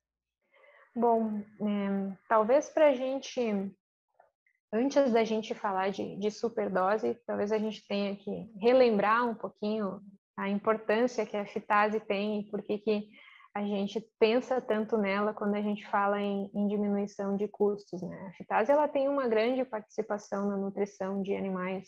Bom, 0.95 1.39
é, 1.39 2.17
talvez 2.29 2.69
para 2.69 2.89
a 2.89 2.93
gente 2.93 3.41
antes 4.73 5.11
da 5.11 5.23
gente 5.23 5.53
falar 5.53 5.91
de, 5.91 6.17
de 6.17 6.31
superdose, 6.31 7.15
talvez 7.27 7.51
a 7.51 7.59
gente 7.59 7.85
tenha 7.87 8.15
que 8.15 8.51
relembrar 8.59 9.29
um 9.29 9.35
pouquinho 9.35 10.01
a 10.35 10.49
importância 10.49 11.27
que 11.27 11.37
a 11.37 11.45
fitase 11.45 11.99
tem 11.99 12.39
e 12.39 12.49
por 12.49 12.63
que, 12.63 12.79
que 12.79 13.07
a 13.55 13.61
gente 13.61 14.01
pensa 14.19 14.59
tanto 14.59 14.97
nela 14.97 15.33
quando 15.33 15.53
a 15.53 15.61
gente 15.61 15.85
fala 15.87 16.19
em, 16.19 16.49
em 16.53 16.67
diminuição 16.67 17.37
de 17.37 17.47
custos. 17.47 18.01
Né? 18.01 18.27
A 18.27 18.31
fitase 18.31 18.71
ela 18.71 18.87
tem 18.87 19.07
uma 19.07 19.27
grande 19.27 19.63
participação 19.63 20.47
na 20.47 20.57
nutrição 20.57 21.21
de 21.21 21.35
animais 21.35 21.87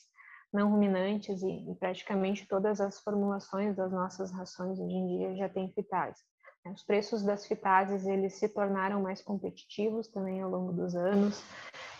não 0.53 0.69
ruminantes 0.69 1.41
e, 1.41 1.71
e 1.71 1.75
praticamente 1.75 2.47
todas 2.47 2.79
as 2.79 2.99
formulações 3.01 3.75
das 3.75 3.91
nossas 3.91 4.31
rações 4.31 4.79
hoje 4.79 4.95
em 4.95 5.17
dia 5.17 5.35
já 5.35 5.49
têm 5.49 5.71
fitase. 5.73 6.21
Né? 6.63 6.71
Os 6.71 6.83
preços 6.83 7.23
das 7.23 7.47
fitases 7.47 8.05
eles 8.05 8.35
se 8.35 8.47
tornaram 8.47 9.01
mais 9.01 9.21
competitivos 9.21 10.07
também 10.07 10.41
ao 10.41 10.49
longo 10.49 10.71
dos 10.71 10.95
anos. 10.95 11.43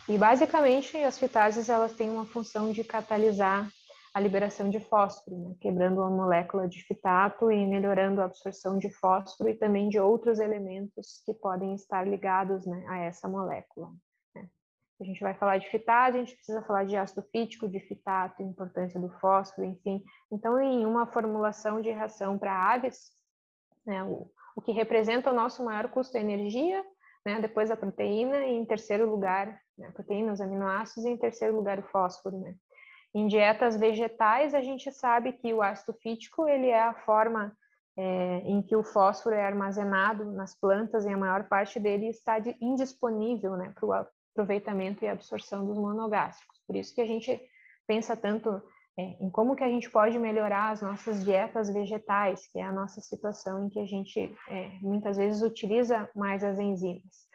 E 0.08 0.16
basicamente 0.16 0.96
as 0.98 1.18
fitases 1.18 1.70
elas 1.70 1.94
têm 1.94 2.12
uma 2.12 2.26
função 2.26 2.72
de 2.72 2.84
catalisar 2.84 3.68
a 4.16 4.20
liberação 4.22 4.70
de 4.70 4.80
fósforo, 4.80 5.36
né? 5.38 5.56
quebrando 5.60 6.02
a 6.02 6.10
molécula 6.10 6.70
de 6.70 6.82
fitato 6.82 7.52
e 7.52 7.68
melhorando 7.68 8.22
a 8.22 8.26
absorção 8.26 8.78
de 8.78 8.90
fósforo 8.90 9.50
e 9.50 9.54
também 9.54 9.90
de 9.90 10.00
outros 10.00 10.40
elementos 10.40 11.22
que 11.26 11.34
podem 11.34 11.76
estar 11.76 12.08
ligados 12.08 12.66
né, 12.66 12.86
a 12.88 13.00
essa 13.00 13.28
molécula. 13.28 13.92
Né? 14.34 14.48
A 15.02 15.04
gente 15.04 15.20
vai 15.20 15.34
falar 15.34 15.58
de 15.58 15.70
fitase, 15.70 16.16
a 16.16 16.20
gente 16.22 16.34
precisa 16.34 16.62
falar 16.62 16.86
de 16.86 16.96
ácido 16.96 17.22
fítico, 17.24 17.68
de 17.68 17.82
fitato, 17.82 18.42
importância 18.42 18.98
do 19.02 19.10
fósforo, 19.20 19.68
enfim. 19.68 20.02
Então, 20.32 20.58
em 20.62 20.86
uma 20.86 21.06
formulação 21.08 21.82
de 21.82 21.92
ração 21.92 22.38
para 22.38 22.74
aves, 22.74 23.12
né, 23.86 24.02
o, 24.02 24.32
o 24.56 24.62
que 24.62 24.72
representa 24.72 25.30
o 25.30 25.36
nosso 25.36 25.62
maior 25.62 25.90
custo 25.90 26.16
é 26.16 26.22
energia, 26.22 26.82
né, 27.26 27.42
depois 27.42 27.70
a 27.70 27.76
proteína, 27.76 28.46
e 28.46 28.54
em 28.54 28.66
terceiro 28.66 29.10
lugar, 29.10 29.60
né, 29.78 29.88
a 29.88 29.92
proteína, 29.92 30.32
os 30.32 30.40
aminoácidos, 30.40 31.04
e 31.04 31.10
em 31.10 31.18
terceiro 31.18 31.54
lugar 31.54 31.80
o 31.80 31.84
fósforo. 31.90 32.40
Né. 32.40 32.56
Em 33.16 33.28
dietas 33.28 33.78
vegetais, 33.78 34.54
a 34.54 34.60
gente 34.60 34.92
sabe 34.92 35.32
que 35.32 35.54
o 35.54 35.62
ácido 35.62 35.94
fítico 35.94 36.50
ele 36.50 36.68
é 36.68 36.82
a 36.82 36.94
forma 36.94 37.56
é, 37.98 38.40
em 38.40 38.62
que 38.62 38.76
o 38.76 38.84
fósforo 38.84 39.34
é 39.34 39.46
armazenado 39.46 40.26
nas 40.34 40.54
plantas 40.54 41.06
e 41.06 41.10
a 41.10 41.18
maior 41.18 41.48
parte 41.48 41.80
dele 41.80 42.10
está 42.10 42.40
de, 42.40 42.54
indisponível 42.60 43.56
né, 43.56 43.72
para 43.74 43.86
o 43.86 43.94
aproveitamento 43.94 45.06
e 45.06 45.08
absorção 45.08 45.66
dos 45.66 45.78
monogástricos. 45.78 46.60
Por 46.68 46.76
isso 46.76 46.94
que 46.94 47.00
a 47.00 47.08
gente 47.08 47.40
pensa 47.88 48.18
tanto 48.18 48.62
é, 49.00 49.04
em 49.24 49.30
como 49.30 49.56
que 49.56 49.64
a 49.64 49.70
gente 49.70 49.90
pode 49.90 50.20
melhorar 50.20 50.72
as 50.72 50.82
nossas 50.82 51.24
dietas 51.24 51.74
vegetais, 51.74 52.46
que 52.48 52.60
é 52.60 52.64
a 52.64 52.72
nossa 52.74 53.00
situação 53.00 53.66
em 53.66 53.70
que 53.70 53.80
a 53.80 53.86
gente 53.86 54.36
é, 54.50 54.72
muitas 54.82 55.16
vezes 55.16 55.42
utiliza 55.42 56.10
mais 56.14 56.44
as 56.44 56.60
enzimas. 56.60 57.26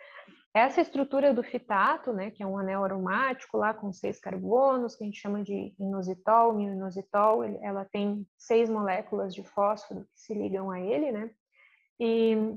Essa 0.53 0.81
estrutura 0.81 1.33
do 1.33 1.45
fitato, 1.45 2.13
né, 2.13 2.33
que 2.33 2.43
é 2.43 2.47
um 2.47 2.59
anel 2.59 2.83
aromático 2.83 3.57
lá 3.57 3.73
com 3.73 3.93
seis 3.93 4.19
carbonos, 4.19 4.97
que 4.97 5.05
a 5.05 5.07
gente 5.07 5.21
chama 5.21 5.45
de 5.45 5.73
inositol, 5.79 6.55
mioinositol, 6.55 7.45
ela 7.63 7.85
tem 7.85 8.27
seis 8.37 8.69
moléculas 8.69 9.33
de 9.33 9.45
fósforo 9.45 10.05
que 10.13 10.21
se 10.21 10.35
ligam 10.35 10.69
a 10.69 10.81
ele, 10.81 11.13
né? 11.13 11.31
E 12.01 12.57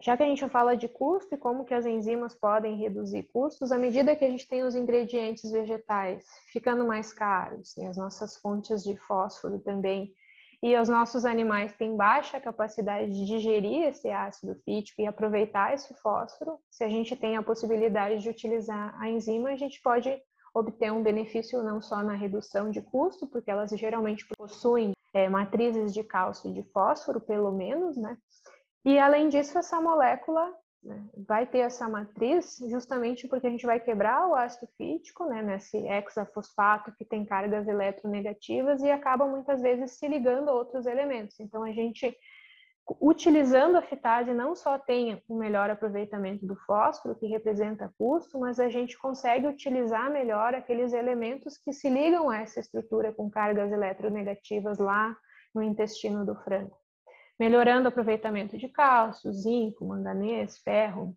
já 0.00 0.16
que 0.16 0.22
a 0.22 0.26
gente 0.26 0.48
fala 0.48 0.76
de 0.76 0.88
custo 0.88 1.34
e 1.34 1.38
como 1.38 1.64
que 1.64 1.74
as 1.74 1.84
enzimas 1.84 2.34
podem 2.34 2.76
reduzir 2.76 3.24
custos, 3.24 3.70
à 3.70 3.78
medida 3.78 4.16
que 4.16 4.24
a 4.24 4.30
gente 4.30 4.48
tem 4.48 4.62
os 4.62 4.74
ingredientes 4.74 5.50
vegetais 5.50 6.24
ficando 6.52 6.86
mais 6.86 7.12
caros, 7.12 7.76
e 7.76 7.84
as 7.84 7.98
nossas 7.98 8.36
fontes 8.38 8.82
de 8.82 8.96
fósforo 8.96 9.58
também, 9.58 10.10
e 10.66 10.76
os 10.76 10.88
nossos 10.88 11.24
animais 11.24 11.72
têm 11.74 11.96
baixa 11.96 12.40
capacidade 12.40 13.12
de 13.12 13.24
digerir 13.24 13.84
esse 13.84 14.10
ácido 14.10 14.56
fítico 14.64 15.00
e 15.00 15.06
aproveitar 15.06 15.72
esse 15.72 15.94
fósforo, 15.94 16.58
se 16.68 16.82
a 16.82 16.88
gente 16.88 17.14
tem 17.14 17.36
a 17.36 17.42
possibilidade 17.42 18.20
de 18.20 18.28
utilizar 18.28 18.92
a 19.00 19.08
enzima, 19.08 19.50
a 19.50 19.56
gente 19.56 19.80
pode 19.80 20.20
obter 20.52 20.90
um 20.90 21.04
benefício 21.04 21.62
não 21.62 21.80
só 21.80 22.02
na 22.02 22.14
redução 22.14 22.68
de 22.68 22.82
custo, 22.82 23.28
porque 23.28 23.48
elas 23.48 23.70
geralmente 23.70 24.26
possuem 24.36 24.90
é, 25.14 25.28
matrizes 25.28 25.94
de 25.94 26.02
cálcio 26.02 26.50
e 26.50 26.54
de 26.54 26.64
fósforo, 26.72 27.20
pelo 27.20 27.52
menos, 27.52 27.96
né? 27.96 28.18
E 28.84 28.98
além 28.98 29.28
disso, 29.28 29.56
essa 29.56 29.80
molécula 29.80 30.52
vai 31.26 31.46
ter 31.46 31.58
essa 31.58 31.88
matriz 31.88 32.58
justamente 32.68 33.26
porque 33.26 33.46
a 33.46 33.50
gente 33.50 33.66
vai 33.66 33.80
quebrar 33.80 34.28
o 34.28 34.34
ácido 34.34 34.68
fítico, 34.76 35.24
né, 35.26 35.42
nesse 35.42 35.76
hexafosfato 35.78 36.92
que 36.96 37.04
tem 37.04 37.24
cargas 37.24 37.66
eletronegativas 37.66 38.82
e 38.82 38.90
acaba 38.90 39.26
muitas 39.26 39.60
vezes 39.60 39.98
se 39.98 40.06
ligando 40.06 40.48
a 40.48 40.54
outros 40.54 40.86
elementos. 40.86 41.40
Então 41.40 41.62
a 41.64 41.72
gente 41.72 42.16
utilizando 43.00 43.76
a 43.76 43.82
fitase 43.82 44.32
não 44.32 44.54
só 44.54 44.78
tem 44.78 45.20
um 45.28 45.36
melhor 45.36 45.68
aproveitamento 45.68 46.46
do 46.46 46.54
fósforo, 46.54 47.16
que 47.16 47.26
representa 47.26 47.92
custo, 47.98 48.38
mas 48.38 48.60
a 48.60 48.68
gente 48.68 48.96
consegue 48.96 49.48
utilizar 49.48 50.08
melhor 50.08 50.54
aqueles 50.54 50.92
elementos 50.92 51.58
que 51.58 51.72
se 51.72 51.90
ligam 51.90 52.30
a 52.30 52.38
essa 52.38 52.60
estrutura 52.60 53.12
com 53.12 53.28
cargas 53.28 53.72
eletronegativas 53.72 54.78
lá 54.78 55.16
no 55.52 55.62
intestino 55.64 56.24
do 56.24 56.36
frango 56.36 56.76
melhorando 57.38 57.86
o 57.86 57.88
aproveitamento 57.88 58.56
de 58.56 58.68
cálcio, 58.68 59.32
zinco, 59.32 59.84
manganês, 59.84 60.58
ferro, 60.58 61.16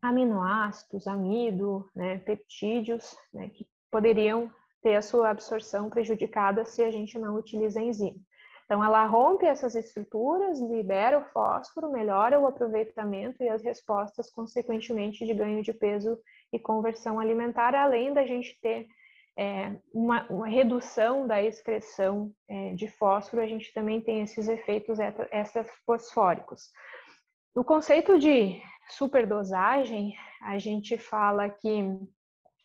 aminoácidos, 0.00 1.06
amido, 1.06 1.88
né, 1.94 2.18
peptídeos, 2.18 3.16
né, 3.32 3.48
que 3.50 3.66
poderiam 3.90 4.50
ter 4.82 4.94
a 4.94 5.02
sua 5.02 5.30
absorção 5.30 5.90
prejudicada 5.90 6.64
se 6.64 6.82
a 6.82 6.90
gente 6.90 7.18
não 7.18 7.34
utiliza 7.34 7.80
a 7.80 7.82
enzima. 7.82 8.18
Então, 8.64 8.84
ela 8.84 9.06
rompe 9.06 9.46
essas 9.46 9.74
estruturas, 9.74 10.60
libera 10.60 11.18
o 11.18 11.24
fósforo, 11.32 11.90
melhora 11.90 12.38
o 12.38 12.46
aproveitamento 12.46 13.42
e 13.42 13.48
as 13.48 13.62
respostas, 13.62 14.30
consequentemente, 14.30 15.24
de 15.24 15.32
ganho 15.32 15.62
de 15.62 15.72
peso 15.72 16.18
e 16.52 16.58
conversão 16.58 17.18
alimentar, 17.18 17.74
além 17.74 18.12
da 18.12 18.26
gente 18.26 18.58
ter 18.60 18.86
é, 19.38 19.72
uma, 19.94 20.26
uma, 20.28 20.48
redução 20.48 21.24
da 21.24 21.40
excreção 21.40 22.32
é, 22.48 22.74
de 22.74 22.88
fósforo, 22.88 23.40
a 23.40 23.46
gente 23.46 23.72
também 23.72 24.00
tem 24.00 24.20
esses 24.20 24.48
efeitos 24.48 24.98
extrafosfóricos. 25.30 26.72
No 27.54 27.64
conceito 27.64 28.18
de 28.18 28.60
superdosagem, 28.90 30.16
a 30.42 30.58
gente 30.58 30.98
fala 30.98 31.48
que 31.48 31.84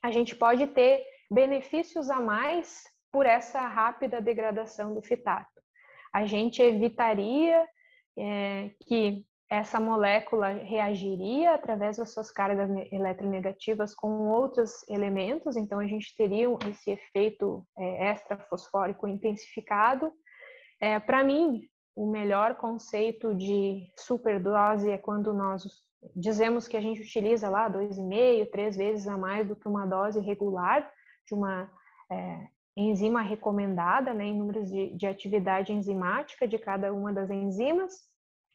a 0.02 0.10
gente 0.10 0.36
pode 0.36 0.66
ter 0.66 1.06
benefícios 1.30 2.10
a 2.10 2.20
mais 2.20 2.84
por 3.12 3.28
essa 3.28 3.62
rápida 3.62 4.20
degradação 4.20 4.96
do 4.96 5.02
fitato. 5.02 5.62
A 6.12 6.26
gente 6.26 6.60
evitaria 6.60 7.68
é, 8.18 8.72
que 8.88 9.24
essa 9.54 9.80
molécula 9.80 10.48
reagiria 10.48 11.54
através 11.54 11.98
das 11.98 12.12
suas 12.12 12.32
cargas 12.32 12.68
eletronegativas 12.92 13.94
com 13.94 14.28
outros 14.30 14.72
elementos, 14.89 15.56
então 15.56 15.80
a 15.80 15.86
gente 15.86 16.16
teria 16.18 16.48
esse 16.68 16.89
efeito 16.89 17.63
é, 17.78 18.12
extrafosfórico 18.12 19.08
intensificado. 19.08 20.12
É, 20.82 21.00
Para 21.00 21.24
mim, 21.24 21.70
o 21.96 22.10
melhor 22.10 22.56
conceito 22.56 23.36
de 23.36 23.88
superdose 23.96 24.89
é 24.89 24.98
quando 24.98 25.32
nós 25.32 25.63
dizemos 26.16 26.68
que 26.68 26.76
a 26.76 26.82
gente 26.82 27.02
utiliza 27.02 27.48
lá 27.48 27.70
2,5, 27.70 28.50
três 28.50 28.76
vezes 28.76 29.08
a 29.08 29.16
mais 29.20 29.48
do 29.48 29.56
que 29.56 29.68
uma 29.68 29.86
dose 29.86 30.20
regular 30.20 30.92
de 31.28 31.36
uma 31.36 31.70
é, 32.12 32.48
enzima 32.76 33.22
recomendada, 33.22 34.16
né, 34.16 34.26
em 34.26 34.36
números 34.36 34.68
de, 34.68 34.98
de 34.98 35.06
atividade 35.06 35.72
enzimática 35.72 36.48
de 36.48 36.58
cada 36.58 36.92
uma 36.92 37.13
das 37.13 37.30
enzimas. 37.30 38.12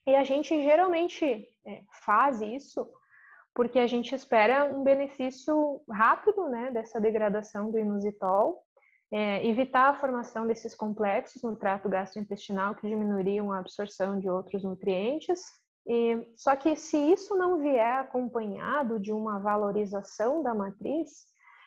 E 0.08 0.16
a 0.16 0.24
gente 0.24 0.62
geralmente 0.62 1.46
é, 1.66 1.82
faz 2.02 2.40
isso 2.40 2.88
porque 3.54 3.78
a 3.78 3.86
gente 3.86 4.14
espera 4.14 4.64
um 4.64 4.82
benefício 4.82 5.82
rápido 5.90 6.48
né, 6.48 6.70
dessa 6.70 6.98
degradação 6.98 7.70
do 7.70 7.78
inositol, 7.78 8.62
é, 9.12 9.46
evitar 9.46 9.90
a 9.90 9.94
formação 10.00 10.46
desses 10.46 10.74
complexos 10.74 11.42
no 11.42 11.54
trato 11.56 11.90
gastrointestinal 11.90 12.74
que 12.74 12.88
diminuiriam 12.88 13.52
a 13.52 13.58
absorção 13.58 14.18
de 14.18 14.30
outros 14.30 14.64
nutrientes. 14.64 15.42
E, 15.86 16.26
só 16.36 16.56
que 16.56 16.74
se 16.74 16.96
isso 16.96 17.36
não 17.36 17.58
vier 17.58 17.98
acompanhado 17.98 18.98
de 18.98 19.12
uma 19.12 19.38
valorização 19.38 20.42
da 20.42 20.54
matriz 20.54 21.26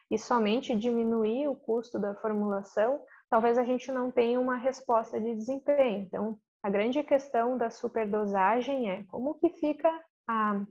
e 0.10 0.18
somente 0.18 0.76
diminuir 0.76 1.48
o 1.48 1.56
custo 1.56 2.00
da 2.00 2.16
formulação, 2.16 3.04
talvez 3.30 3.60
a 3.60 3.64
gente 3.64 3.92
não 3.92 4.10
tenha 4.10 4.40
uma 4.40 4.58
resposta 4.58 5.22
de 5.22 5.36
desempenho. 5.36 6.06
Então, 6.08 6.40
a 6.64 6.70
grande 6.70 7.02
questão 7.04 7.58
da 7.58 7.70
superdosagem 7.70 8.90
é 8.90 9.04
como 9.04 9.36
que 9.36 9.50
fica 9.50 9.90
a 10.28 10.62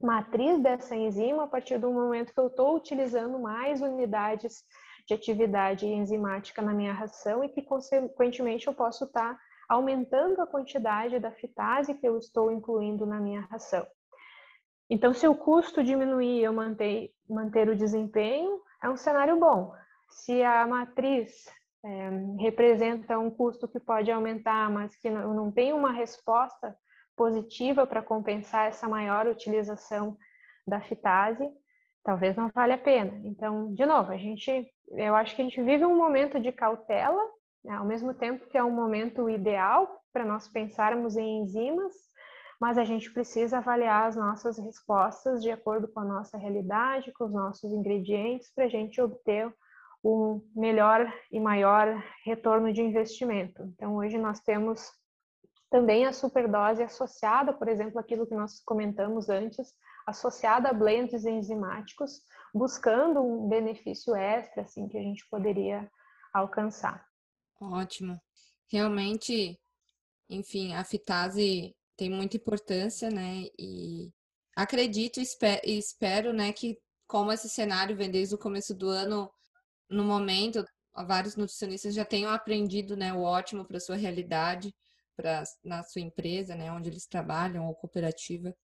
matriz 0.00 0.60
dessa 0.60 0.94
enzima 0.94 1.44
a 1.44 1.46
partir 1.46 1.78
do 1.78 1.90
momento 1.90 2.34
que 2.34 2.40
eu 2.40 2.48
estou 2.48 2.76
utilizando 2.76 3.38
mais 3.38 3.80
unidades 3.80 4.64
de 5.06 5.14
atividade 5.14 5.86
enzimática 5.86 6.60
na 6.60 6.72
minha 6.72 6.92
ração 6.92 7.42
e 7.42 7.48
que, 7.48 7.62
consequentemente, 7.62 8.66
eu 8.66 8.74
posso 8.74 9.04
estar 9.04 9.34
tá 9.34 9.40
aumentando 9.68 10.40
a 10.40 10.46
quantidade 10.46 11.18
da 11.18 11.30
fitase 11.30 11.94
que 11.94 12.06
eu 12.06 12.18
estou 12.18 12.52
incluindo 12.52 13.06
na 13.06 13.18
minha 13.18 13.40
ração. 13.42 13.86
Então, 14.90 15.14
se 15.14 15.26
o 15.26 15.34
custo 15.34 15.82
diminuir 15.82 16.40
e 16.40 16.44
eu 16.44 16.52
manter, 16.52 17.10
manter 17.28 17.68
o 17.68 17.76
desempenho, 17.76 18.60
é 18.82 18.88
um 18.88 18.96
cenário 18.96 19.38
bom. 19.38 19.72
Se 20.10 20.42
a 20.42 20.66
matriz 20.66 21.48
é, 21.84 22.10
representa 22.38 23.18
um 23.18 23.30
custo 23.30 23.68
que 23.68 23.80
pode 23.80 24.10
aumentar, 24.10 24.70
mas 24.70 24.94
que 24.96 25.10
não, 25.10 25.34
não 25.34 25.50
tem 25.50 25.72
uma 25.72 25.92
resposta 25.92 26.76
positiva 27.16 27.86
para 27.86 28.02
compensar 28.02 28.68
essa 28.68 28.88
maior 28.88 29.26
utilização 29.26 30.16
da 30.66 30.80
fitase, 30.80 31.48
talvez 32.04 32.36
não 32.36 32.50
valha 32.54 32.76
a 32.76 32.78
pena. 32.78 33.20
Então, 33.24 33.72
de 33.74 33.84
novo, 33.84 34.12
a 34.12 34.16
gente, 34.16 34.66
eu 34.92 35.14
acho 35.14 35.34
que 35.34 35.42
a 35.42 35.44
gente 35.44 35.62
vive 35.62 35.84
um 35.84 35.96
momento 35.96 36.40
de 36.40 36.52
cautela, 36.52 37.22
né, 37.64 37.74
ao 37.74 37.84
mesmo 37.84 38.14
tempo 38.14 38.48
que 38.48 38.58
é 38.58 38.64
um 38.64 38.74
momento 38.74 39.28
ideal 39.28 40.00
para 40.12 40.24
nós 40.24 40.48
pensarmos 40.48 41.16
em 41.16 41.42
enzimas, 41.42 41.92
mas 42.60 42.78
a 42.78 42.84
gente 42.84 43.12
precisa 43.12 43.58
avaliar 43.58 44.06
as 44.06 44.16
nossas 44.16 44.56
respostas 44.58 45.42
de 45.42 45.50
acordo 45.50 45.88
com 45.88 46.00
a 46.00 46.04
nossa 46.04 46.38
realidade, 46.38 47.12
com 47.12 47.24
os 47.24 47.32
nossos 47.32 47.72
ingredientes, 47.72 48.52
para 48.54 48.64
a 48.64 48.68
gente 48.68 49.00
obter 49.00 49.52
um 50.04 50.42
melhor 50.54 51.12
e 51.30 51.38
maior 51.38 52.02
retorno 52.24 52.72
de 52.72 52.82
investimento. 52.82 53.62
Então, 53.74 53.96
hoje 53.96 54.18
nós 54.18 54.40
temos 54.40 54.90
também 55.70 56.04
a 56.04 56.12
superdose 56.12 56.82
associada, 56.82 57.52
por 57.52 57.68
exemplo, 57.68 57.98
aquilo 57.98 58.26
que 58.26 58.34
nós 58.34 58.60
comentamos 58.64 59.28
antes, 59.28 59.72
associada 60.06 60.68
a 60.68 60.72
blends 60.72 61.24
enzimáticos, 61.24 62.20
buscando 62.52 63.20
um 63.20 63.48
benefício 63.48 64.14
extra, 64.14 64.62
assim, 64.62 64.88
que 64.88 64.98
a 64.98 65.02
gente 65.02 65.26
poderia 65.30 65.88
alcançar. 66.34 67.06
Ótimo. 67.60 68.20
Realmente, 68.70 69.58
enfim, 70.28 70.74
a 70.74 70.84
fitase 70.84 71.74
tem 71.96 72.10
muita 72.10 72.36
importância, 72.36 73.10
né? 73.10 73.44
E 73.58 74.10
acredito 74.56 75.20
e 75.20 75.78
espero, 75.78 76.32
né, 76.32 76.52
que 76.52 76.76
como 77.06 77.32
esse 77.32 77.48
cenário 77.48 77.96
vem 77.96 78.10
desde 78.10 78.34
o 78.34 78.38
começo 78.38 78.74
do 78.74 78.88
ano 78.88 79.30
no 79.92 80.04
momento, 80.04 80.64
vários 81.06 81.36
nutricionistas 81.36 81.94
já 81.94 82.04
tenham 82.04 82.30
aprendido 82.30 82.96
né, 82.96 83.12
o 83.12 83.22
ótimo 83.22 83.64
para 83.64 83.80
sua 83.80 83.96
realidade, 83.96 84.74
para 85.16 85.44
na 85.62 85.82
sua 85.82 86.02
empresa, 86.02 86.54
né, 86.54 86.72
onde 86.72 86.90
eles 86.90 87.06
trabalham, 87.06 87.66
ou 87.66 87.74
cooperativa. 87.74 88.54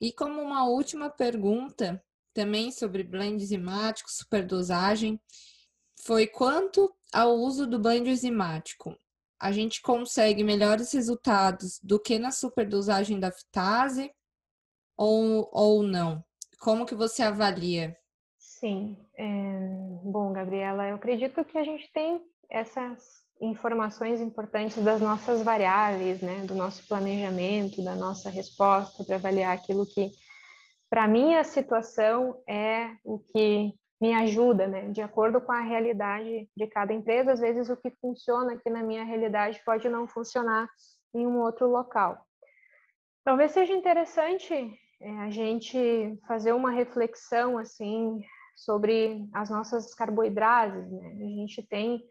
E 0.00 0.12
como 0.12 0.40
uma 0.40 0.66
última 0.66 1.10
pergunta, 1.10 2.02
também 2.34 2.72
sobre 2.72 3.04
blend 3.04 3.42
enzimático, 3.42 4.10
superdosagem, 4.10 5.20
foi 6.04 6.26
quanto 6.26 6.92
ao 7.12 7.36
uso 7.36 7.66
do 7.66 7.78
blend 7.78 8.10
enzimático. 8.10 8.96
A 9.38 9.52
gente 9.52 9.82
consegue 9.82 10.42
melhores 10.42 10.92
resultados 10.92 11.78
do 11.82 12.00
que 12.00 12.18
na 12.18 12.30
superdosagem 12.30 13.20
da 13.20 13.30
fitase 13.30 14.10
ou, 14.96 15.48
ou 15.52 15.82
não? 15.82 16.24
Como 16.58 16.86
que 16.86 16.94
você 16.94 17.22
avalia? 17.22 17.96
Sim. 18.62 18.96
É... 19.18 19.24
Bom, 20.04 20.32
Gabriela, 20.32 20.86
eu 20.86 20.94
acredito 20.94 21.44
que 21.44 21.58
a 21.58 21.64
gente 21.64 21.92
tem 21.92 22.22
essas 22.48 23.20
informações 23.40 24.20
importantes 24.20 24.80
das 24.84 25.00
nossas 25.00 25.42
variáveis, 25.42 26.22
né, 26.22 26.44
do 26.44 26.54
nosso 26.54 26.86
planejamento, 26.86 27.82
da 27.82 27.96
nossa 27.96 28.30
resposta 28.30 29.02
para 29.02 29.16
avaliar 29.16 29.52
aquilo 29.52 29.84
que, 29.84 30.12
para 30.88 31.08
mim, 31.08 31.34
a 31.34 31.42
situação 31.42 32.40
é 32.48 32.92
o 33.04 33.18
que 33.18 33.74
me 34.00 34.14
ajuda, 34.14 34.68
né, 34.68 34.90
de 34.90 35.02
acordo 35.02 35.40
com 35.40 35.50
a 35.50 35.60
realidade 35.60 36.48
de 36.56 36.66
cada 36.68 36.92
empresa. 36.92 37.32
Às 37.32 37.40
vezes, 37.40 37.68
o 37.68 37.76
que 37.76 37.90
funciona 38.00 38.52
aqui 38.52 38.70
na 38.70 38.84
minha 38.84 39.02
realidade 39.02 39.60
pode 39.64 39.88
não 39.88 40.06
funcionar 40.06 40.68
em 41.12 41.26
um 41.26 41.40
outro 41.40 41.66
local. 41.66 42.16
Talvez 43.24 43.50
seja 43.50 43.72
interessante 43.72 44.54
é, 45.00 45.10
a 45.18 45.30
gente 45.30 46.16
fazer 46.28 46.52
uma 46.52 46.70
reflexão 46.70 47.58
assim 47.58 48.22
sobre 48.54 49.28
as 49.32 49.50
nossas 49.50 49.94
carboidrases. 49.94 50.90
Né? 50.90 51.08
A 51.08 51.24
gente 51.24 51.62
tem, 51.62 52.02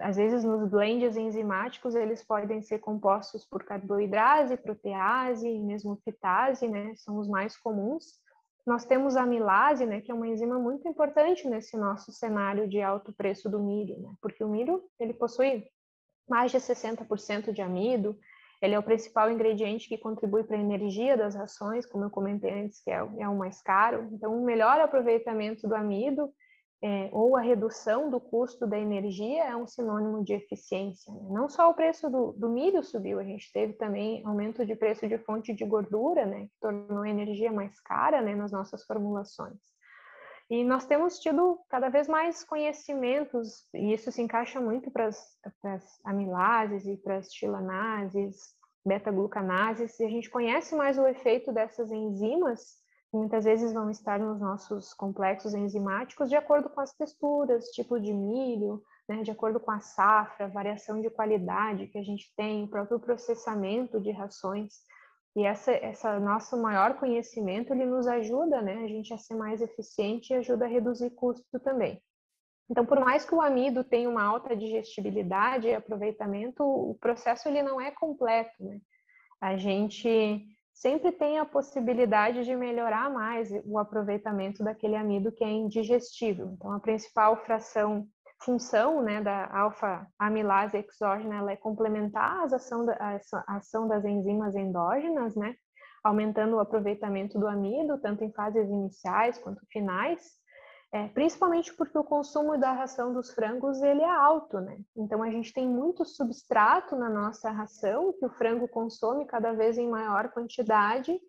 às 0.00 0.16
vezes, 0.16 0.44
nos 0.44 0.68
blends 0.68 1.16
enzimáticos, 1.16 1.94
eles 1.94 2.22
podem 2.22 2.62
ser 2.62 2.78
compostos 2.78 3.44
por 3.44 3.64
carboidrase, 3.64 4.56
protease 4.56 5.48
e 5.48 5.58
mesmo 5.58 6.00
fitase, 6.04 6.68
né? 6.68 6.94
são 6.96 7.18
os 7.18 7.28
mais 7.28 7.56
comuns. 7.56 8.04
Nós 8.66 8.84
temos 8.84 9.16
a 9.16 9.22
amilase, 9.22 9.86
né, 9.86 10.02
que 10.02 10.12
é 10.12 10.14
uma 10.14 10.28
enzima 10.28 10.58
muito 10.58 10.86
importante 10.86 11.48
nesse 11.48 11.74
nosso 11.74 12.12
cenário 12.12 12.68
de 12.68 12.82
alto 12.82 13.14
preço 13.14 13.48
do 13.48 13.58
milho, 13.58 13.98
né? 13.98 14.12
porque 14.20 14.44
o 14.44 14.48
milho 14.48 14.84
ele 15.00 15.14
possui 15.14 15.64
mais 16.28 16.52
de 16.52 16.58
60% 16.58 17.50
de 17.50 17.62
amido, 17.62 18.18
ele 18.60 18.74
é 18.74 18.78
o 18.78 18.82
principal 18.82 19.30
ingrediente 19.30 19.88
que 19.88 19.98
contribui 19.98 20.42
para 20.44 20.56
a 20.56 20.60
energia 20.60 21.16
das 21.16 21.34
rações, 21.34 21.86
como 21.86 22.04
eu 22.04 22.10
comentei 22.10 22.50
antes, 22.50 22.82
que 22.82 22.90
é, 22.90 22.96
é 22.96 23.28
o 23.28 23.36
mais 23.36 23.62
caro. 23.62 24.08
Então, 24.12 24.36
o 24.36 24.44
melhor 24.44 24.80
aproveitamento 24.80 25.68
do 25.68 25.74
amido 25.74 26.32
é, 26.82 27.08
ou 27.12 27.36
a 27.36 27.40
redução 27.40 28.08
do 28.08 28.20
custo 28.20 28.66
da 28.66 28.78
energia 28.78 29.44
é 29.44 29.56
um 29.56 29.66
sinônimo 29.66 30.22
de 30.22 30.32
eficiência. 30.32 31.12
Né? 31.12 31.28
Não 31.30 31.48
só 31.48 31.70
o 31.70 31.74
preço 31.74 32.08
do, 32.08 32.32
do, 32.32 32.48
milho 32.48 32.82
subiu, 32.84 33.18
a 33.18 33.24
gente 33.24 33.52
teve 33.52 33.72
também 33.72 34.24
aumento 34.24 34.64
de 34.64 34.76
preço 34.76 35.08
de 35.08 35.18
fonte 35.18 35.52
de 35.52 35.64
gordura, 35.64 36.24
né, 36.24 36.46
que 36.46 36.60
tornou 36.60 37.02
a 37.02 37.08
energia 37.08 37.50
mais 37.50 37.80
cara 37.80 38.20
né, 38.22 38.34
nas 38.34 38.52
nossas 38.52 38.84
formulações. 38.84 39.58
E 40.50 40.64
nós 40.64 40.86
temos 40.86 41.18
tido 41.18 41.58
cada 41.68 41.90
vez 41.90 42.08
mais 42.08 42.42
conhecimentos, 42.42 43.66
e 43.74 43.92
isso 43.92 44.10
se 44.10 44.22
encaixa 44.22 44.60
muito 44.60 44.90
para 44.90 45.06
as 45.06 46.00
amilases 46.04 46.86
e 46.86 46.96
para 46.96 47.18
as 47.18 47.28
tilanases, 47.28 48.54
beta-glucanases, 48.84 50.00
e 50.00 50.04
a 50.04 50.08
gente 50.08 50.30
conhece 50.30 50.74
mais 50.74 50.98
o 50.98 51.06
efeito 51.06 51.52
dessas 51.52 51.92
enzimas, 51.92 52.78
que 53.10 53.16
muitas 53.16 53.44
vezes 53.44 53.72
vão 53.72 53.90
estar 53.90 54.18
nos 54.18 54.40
nossos 54.40 54.94
complexos 54.94 55.54
enzimáticos, 55.54 56.30
de 56.30 56.36
acordo 56.36 56.70
com 56.70 56.80
as 56.80 56.94
texturas, 56.94 57.66
tipo 57.66 58.00
de 58.00 58.12
milho, 58.12 58.82
né, 59.06 59.22
de 59.22 59.30
acordo 59.30 59.60
com 59.60 59.70
a 59.70 59.80
safra, 59.80 60.48
variação 60.48 61.00
de 61.00 61.10
qualidade 61.10 61.86
que 61.88 61.98
a 61.98 62.02
gente 62.02 62.32
tem, 62.36 62.64
o 62.64 62.68
próprio 62.68 62.98
processamento 62.98 64.00
de 64.00 64.10
rações. 64.10 64.74
E 65.38 65.44
essa, 65.44 65.70
essa 65.70 66.18
nosso 66.18 66.60
maior 66.60 66.94
conhecimento, 66.94 67.72
ele 67.72 67.86
nos 67.86 68.08
ajuda, 68.08 68.60
né, 68.60 68.82
a 68.82 68.88
gente 68.88 69.14
a 69.14 69.16
ser 69.16 69.36
mais 69.36 69.62
eficiente 69.62 70.32
e 70.32 70.36
ajuda 70.36 70.64
a 70.64 70.68
reduzir 70.68 71.10
custo 71.10 71.60
também. 71.60 72.02
Então, 72.68 72.84
por 72.84 72.98
mais 72.98 73.24
que 73.24 73.32
o 73.32 73.40
amido 73.40 73.84
tenha 73.84 74.10
uma 74.10 74.24
alta 74.24 74.56
digestibilidade 74.56 75.68
e 75.68 75.74
aproveitamento, 75.76 76.64
o 76.64 76.96
processo 77.00 77.48
ele 77.48 77.62
não 77.62 77.80
é 77.80 77.92
completo, 77.92 78.52
né? 78.58 78.80
A 79.40 79.56
gente 79.56 80.44
sempre 80.74 81.12
tem 81.12 81.38
a 81.38 81.44
possibilidade 81.44 82.44
de 82.44 82.56
melhorar 82.56 83.08
mais 83.08 83.48
o 83.64 83.78
aproveitamento 83.78 84.64
daquele 84.64 84.96
amido 84.96 85.30
que 85.30 85.44
é 85.44 85.48
indigestível. 85.48 86.50
Então, 86.50 86.72
a 86.72 86.80
principal 86.80 87.36
fração 87.44 88.08
função 88.40 89.02
né, 89.02 89.20
da 89.20 89.48
alfa-amilase 89.52 90.76
exógena 90.76 91.36
ela 91.36 91.52
é 91.52 91.56
complementar 91.56 92.40
a 92.40 92.44
ação, 92.44 92.84
da, 92.84 92.94
a 93.46 93.56
ação 93.56 93.88
das 93.88 94.04
enzimas 94.04 94.54
endógenas, 94.54 95.34
né, 95.34 95.54
aumentando 96.04 96.56
o 96.56 96.60
aproveitamento 96.60 97.38
do 97.38 97.48
amido, 97.48 97.98
tanto 97.98 98.24
em 98.24 98.32
fases 98.32 98.68
iniciais 98.68 99.38
quanto 99.38 99.60
finais, 99.70 100.38
é, 100.90 101.06
principalmente 101.08 101.74
porque 101.74 101.98
o 101.98 102.04
consumo 102.04 102.56
da 102.56 102.72
ração 102.72 103.12
dos 103.12 103.32
frangos 103.34 103.82
ele 103.82 104.00
é 104.00 104.10
alto, 104.10 104.58
né? 104.58 104.78
Então 104.96 105.22
a 105.22 105.30
gente 105.30 105.52
tem 105.52 105.68
muito 105.68 106.02
substrato 106.02 106.96
na 106.96 107.10
nossa 107.10 107.50
ração 107.50 108.14
que 108.18 108.24
o 108.24 108.30
frango 108.30 108.66
consome 108.68 109.26
cada 109.26 109.52
vez 109.52 109.76
em 109.76 109.86
maior 109.86 110.30
quantidade 110.30 111.20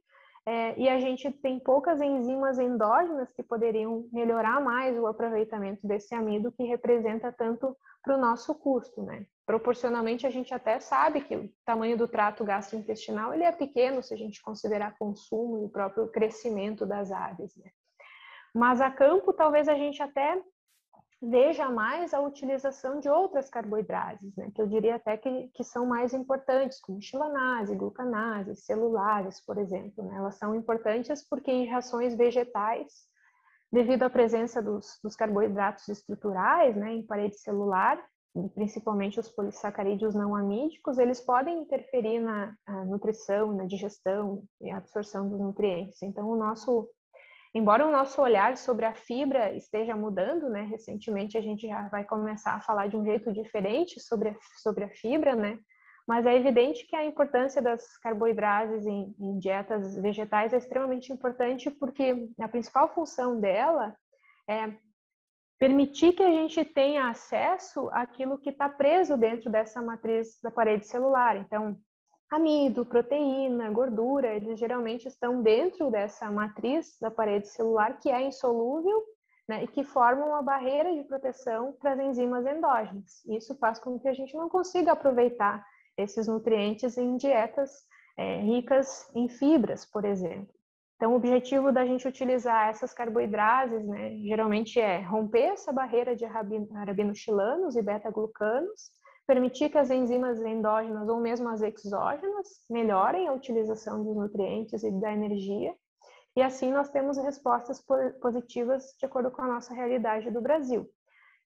é, 0.46 0.80
e 0.80 0.90
a 0.90 1.00
gente 1.00 1.32
tem 1.32 1.60
poucas 1.60 2.02
enzimas 2.02 2.58
endógenas 2.58 3.32
que 3.32 3.44
poderiam 3.44 4.08
melhorar 4.12 4.62
mais 4.62 4.98
o 4.98 5.06
aproveitamento 5.06 5.86
desse 5.86 6.16
amido 6.16 6.52
que 6.52 6.64
representa 6.64 7.32
tanto 7.32 7.76
para 8.04 8.16
o 8.16 8.20
nosso 8.20 8.56
custo, 8.56 9.04
né? 9.04 9.26
Proporcionalmente, 9.46 10.26
a 10.26 10.30
gente 10.30 10.54
até 10.54 10.80
sabe 10.80 11.22
que 11.22 11.36
o 11.36 11.52
tamanho 11.66 11.98
do 11.98 12.08
trato 12.08 12.46
gastrointestinal 12.46 13.34
ele 13.34 13.44
é 13.44 13.52
pequeno 13.52 14.02
se 14.02 14.14
a 14.14 14.18
gente 14.18 14.42
considerar 14.42 14.98
consumo 14.98 15.60
e 15.60 15.66
o 15.66 15.70
próprio 15.70 16.08
crescimento 16.08 16.86
das 16.86 17.12
aves, 17.12 17.56
né? 17.58 17.72
Mas 18.54 18.82
a 18.82 18.90
campo, 18.90 19.34
talvez 19.34 19.68
a 19.68 19.76
gente 19.76 20.02
até 20.02 20.42
veja 21.22 21.70
mais 21.70 22.13
a 22.13 22.22
utilização 22.22 22.99
de 22.99 23.09
outras 23.09 23.49
carboidrases, 23.49 24.36
né, 24.38 24.51
que 24.55 24.61
eu 24.61 24.67
diria 24.67 24.95
até 24.95 25.17
que, 25.17 25.49
que 25.53 25.63
são 25.63 25.86
mais 25.86 26.13
importantes, 26.13 26.80
como 26.80 27.01
xilanase, 27.01 27.76
glucanase, 27.76 28.55
celulares, 28.55 29.43
por 29.45 29.57
exemplo. 29.57 30.03
Né, 30.05 30.15
elas 30.15 30.36
são 30.36 30.55
importantes 30.55 31.28
porque 31.28 31.51
em 31.51 31.67
rações 31.67 32.15
vegetais, 32.15 32.91
devido 33.72 34.03
à 34.03 34.09
presença 34.09 34.61
dos, 34.61 34.97
dos 35.03 35.15
carboidratos 35.15 35.88
estruturais 35.89 36.76
né, 36.76 36.93
em 36.93 37.05
parede 37.05 37.38
celular, 37.38 38.01
principalmente 38.53 39.20
os 39.20 39.28
polissacarídeos 39.28 40.15
não 40.15 40.36
amídicos, 40.36 40.97
eles 40.97 41.20
podem 41.20 41.61
interferir 41.61 42.20
na 42.20 42.55
nutrição, 42.86 43.53
na 43.53 43.65
digestão 43.65 44.43
e 44.61 44.72
absorção 44.72 45.28
dos 45.28 45.39
nutrientes. 45.39 46.01
Então, 46.01 46.30
o 46.30 46.36
nosso 46.36 46.88
Embora 47.54 47.86
o 47.86 47.91
nosso 47.91 48.22
olhar 48.22 48.56
sobre 48.58 48.86
a 48.86 48.93
fibra 48.93 49.54
esteja 49.54 49.95
mudando, 49.95 50.50
né? 50.50 50.64
Recentemente 50.64 51.38
a 51.38 51.41
gente 51.41 51.68
já 51.68 51.88
vai 51.89 52.04
começar 52.04 52.54
a 52.54 52.62
falar 52.62 52.88
de 52.88 52.95
um 52.95 53.04
jeito 53.04 53.34
diferente 53.34 54.00
sobre 54.00 54.30
a, 54.30 54.36
sobre 54.62 54.84
a 54.84 54.89
fibra, 54.89 55.36
né? 55.36 55.58
Mas 56.08 56.26
é 56.26 56.36
evidente 56.36 56.86
que 56.86 56.95
a 56.95 57.06
importância 57.06 57.62
das 57.62 57.97
carboidrases 57.97 58.86
em, 58.86 59.16
em 59.20 59.39
dietas 59.39 59.95
vegetais 59.95 60.54
é 60.54 60.58
extremamente 60.58 61.12
importante 61.12 61.72
porque 61.72 62.30
a 62.39 62.47
principal 62.47 62.93
função 62.93 63.39
dela 63.39 63.95
é 64.47 64.74
permitir 65.60 66.14
que 66.14 66.24
a 66.24 66.32
gente 66.32 66.64
tenha 66.64 67.10
acesso 67.10 67.89
àquilo 67.91 68.39
que 68.39 68.50
está 68.50 68.70
preso 68.70 69.18
dentro 69.18 69.52
dessa 69.52 69.82
matriz 69.82 70.39
da 70.41 70.50
parede 70.50 70.88
celular. 70.88 71.36
Então, 71.36 71.78
amido, 72.30 72.86
proteína, 72.86 73.70
gordura, 73.72 74.36
eles 74.36 74.60
geralmente 74.60 75.08
estão 75.08 75.42
dentro 75.42 75.90
dessa 75.90 76.30
matriz 76.30 76.98
da 77.02 77.10
parede 77.10 77.48
celular 77.48 78.00
que 78.00 78.10
é 78.10 78.22
insolúvel 78.22 79.04
né, 79.48 79.64
e 79.64 79.68
que 79.68 79.84
formam 79.84 80.30
uma 80.30 80.44
barreira 80.44 80.94
de 80.94 81.04
proteção 81.04 81.74
para 81.74 81.94
as 81.94 82.00
enzimas 82.00 82.46
endógenas. 82.46 83.26
Isso 83.26 83.56
faz 83.58 83.80
com 83.80 84.00
que 84.00 84.08
a 84.08 84.14
gente 84.14 84.36
não 84.38 84.48
consiga 84.48 84.92
aproveitar 84.92 85.66
esses 85.98 86.28
nutrientes 86.28 86.98
em 86.98 87.18
dietas 87.18 87.72
é, 88.16 88.38
ricas 88.42 89.10
em 89.16 89.28
fibras, 89.28 89.86
por 89.86 90.06
exemplo. 90.06 90.54
Então, 90.96 91.14
o 91.14 91.16
objetivo 91.16 91.72
da 91.72 91.86
gente 91.86 92.08
utilizar 92.08 92.68
essas 92.68 92.94
carboidrases, 92.94 93.88
né, 93.88 94.18
geralmente 94.18 94.80
é 94.80 95.00
romper 95.00 95.54
essa 95.54 95.72
barreira 95.72 96.14
de 96.14 96.26
arabinoxilanos 96.26 97.76
e 97.78 97.82
beta-glucanos 97.82 98.92
permitir 99.30 99.70
que 99.70 99.78
as 99.78 99.92
enzimas 99.92 100.42
endógenas 100.42 101.08
ou 101.08 101.20
mesmo 101.20 101.48
as 101.50 101.62
exógenas 101.62 102.48
melhorem 102.68 103.28
a 103.28 103.34
utilização 103.34 104.04
dos 104.04 104.16
nutrientes 104.16 104.82
e 104.84 104.90
da 104.90 105.14
energia, 105.14 105.72
e 106.36 106.42
assim 106.42 106.74
nós 106.74 106.90
temos 106.90 107.16
respostas 107.16 107.80
positivas 108.20 108.96
de 108.98 109.06
acordo 109.06 109.30
com 109.30 109.44
a 109.44 109.48
nossa 109.48 109.72
realidade 109.72 110.32
do 110.32 110.42
Brasil. 110.42 110.90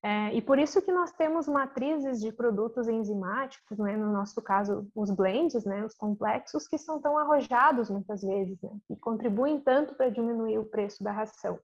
É, 0.02 0.34
e 0.34 0.42
por 0.42 0.58
isso 0.58 0.82
que 0.82 0.94
nós 0.94 1.12
temos 1.12 1.46
matrizes 1.46 2.22
de 2.22 2.32
produtos 2.32 2.88
enzimáticos, 2.88 3.78
né, 3.78 3.98
no 3.98 4.14
nosso 4.14 4.42
caso 4.42 4.88
os 4.96 5.12
blends, 5.12 5.66
né, 5.66 5.84
os 5.84 5.94
complexos, 5.94 6.66
que 6.70 6.78
são 6.78 7.02
tão 7.02 7.18
arrojados 7.18 7.90
muitas 7.90 8.22
vezes, 8.22 8.62
né, 8.62 8.72
e 8.90 8.96
contribuem 8.96 9.60
tanto 9.60 9.94
para 9.96 10.10
diminuir 10.10 10.58
o 10.58 10.66
preço 10.66 11.04
da 11.04 11.12
ração. 11.12 11.60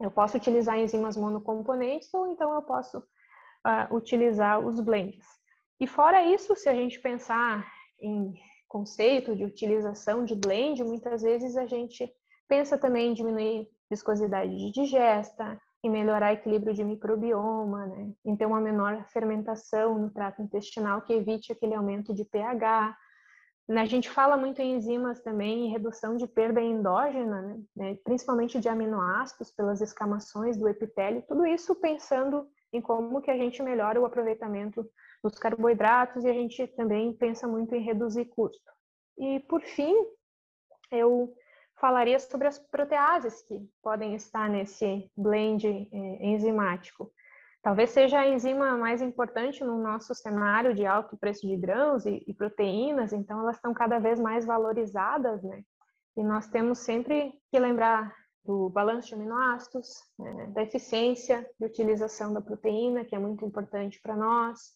Eu 0.00 0.10
posso 0.12 0.36
utilizar 0.36 0.78
enzimas 0.78 1.16
monocomponentes 1.16 2.14
ou 2.14 2.28
então 2.28 2.54
eu 2.54 2.62
posso 2.62 2.98
uh, 2.98 3.92
utilizar 3.92 4.60
os 4.60 4.78
blends. 4.78 5.37
E 5.80 5.86
fora 5.86 6.24
isso, 6.24 6.56
se 6.56 6.68
a 6.68 6.74
gente 6.74 7.00
pensar 7.00 7.66
em 8.00 8.34
conceito 8.68 9.34
de 9.34 9.44
utilização 9.44 10.24
de 10.24 10.34
blend, 10.34 10.82
muitas 10.84 11.22
vezes 11.22 11.56
a 11.56 11.66
gente 11.66 12.12
pensa 12.48 12.76
também 12.76 13.10
em 13.10 13.14
diminuir 13.14 13.68
viscosidade 13.90 14.56
de 14.56 14.70
digesta, 14.70 15.60
em 15.82 15.90
melhorar 15.90 16.32
equilíbrio 16.32 16.74
de 16.74 16.84
microbioma, 16.84 17.86
né? 17.86 18.12
em 18.24 18.36
ter 18.36 18.46
uma 18.46 18.60
menor 18.60 19.04
fermentação 19.08 19.98
no 19.98 20.10
trato 20.10 20.42
intestinal 20.42 21.02
que 21.02 21.12
evite 21.12 21.52
aquele 21.52 21.74
aumento 21.74 22.12
de 22.12 22.24
pH. 22.24 22.96
A 23.70 23.84
gente 23.84 24.10
fala 24.10 24.36
muito 24.36 24.60
em 24.60 24.76
enzimas 24.76 25.20
também, 25.20 25.66
em 25.66 25.70
redução 25.70 26.16
de 26.16 26.26
perda 26.26 26.60
endógena, 26.60 27.60
né? 27.76 27.96
principalmente 28.02 28.58
de 28.58 28.68
aminoácidos 28.68 29.52
pelas 29.52 29.80
escamações 29.80 30.56
do 30.56 30.68
epitélio, 30.68 31.24
tudo 31.28 31.46
isso 31.46 31.74
pensando 31.76 32.48
em 32.72 32.80
como 32.80 33.22
que 33.22 33.30
a 33.30 33.36
gente 33.36 33.62
melhora 33.62 34.00
o 34.00 34.04
aproveitamento 34.04 34.84
dos 35.22 35.38
carboidratos 35.38 36.24
e 36.24 36.28
a 36.28 36.32
gente 36.32 36.66
também 36.68 37.12
pensa 37.12 37.46
muito 37.46 37.74
em 37.74 37.82
reduzir 37.82 38.26
custo. 38.26 38.70
E 39.16 39.40
por 39.40 39.60
fim, 39.62 39.94
eu 40.90 41.34
falaria 41.80 42.18
sobre 42.18 42.48
as 42.48 42.58
proteases 42.58 43.42
que 43.42 43.68
podem 43.82 44.14
estar 44.14 44.48
nesse 44.48 45.10
blend 45.16 45.66
é, 45.66 46.26
enzimático. 46.26 47.12
talvez 47.62 47.90
seja 47.90 48.20
a 48.20 48.28
enzima 48.28 48.76
mais 48.76 49.02
importante 49.02 49.62
no 49.64 49.78
nosso 49.82 50.14
cenário 50.14 50.74
de 50.74 50.86
alto 50.86 51.16
preço 51.16 51.46
de 51.46 51.56
grãos 51.56 52.06
e, 52.06 52.24
e 52.26 52.34
proteínas, 52.34 53.12
então 53.12 53.40
elas 53.40 53.56
estão 53.56 53.74
cada 53.74 53.98
vez 53.98 54.18
mais 54.20 54.44
valorizadas, 54.44 55.42
né? 55.42 55.62
E 56.16 56.22
nós 56.22 56.48
temos 56.48 56.78
sempre 56.78 57.32
que 57.50 57.58
lembrar 57.58 58.12
do 58.44 58.70
balanço 58.70 59.08
de 59.08 59.14
aminoácidos, 59.14 59.88
né, 60.18 60.46
da 60.48 60.62
eficiência 60.62 61.46
de 61.60 61.66
utilização 61.66 62.32
da 62.32 62.40
proteína, 62.40 63.04
que 63.04 63.14
é 63.14 63.18
muito 63.18 63.44
importante 63.44 64.00
para 64.02 64.16
nós, 64.16 64.72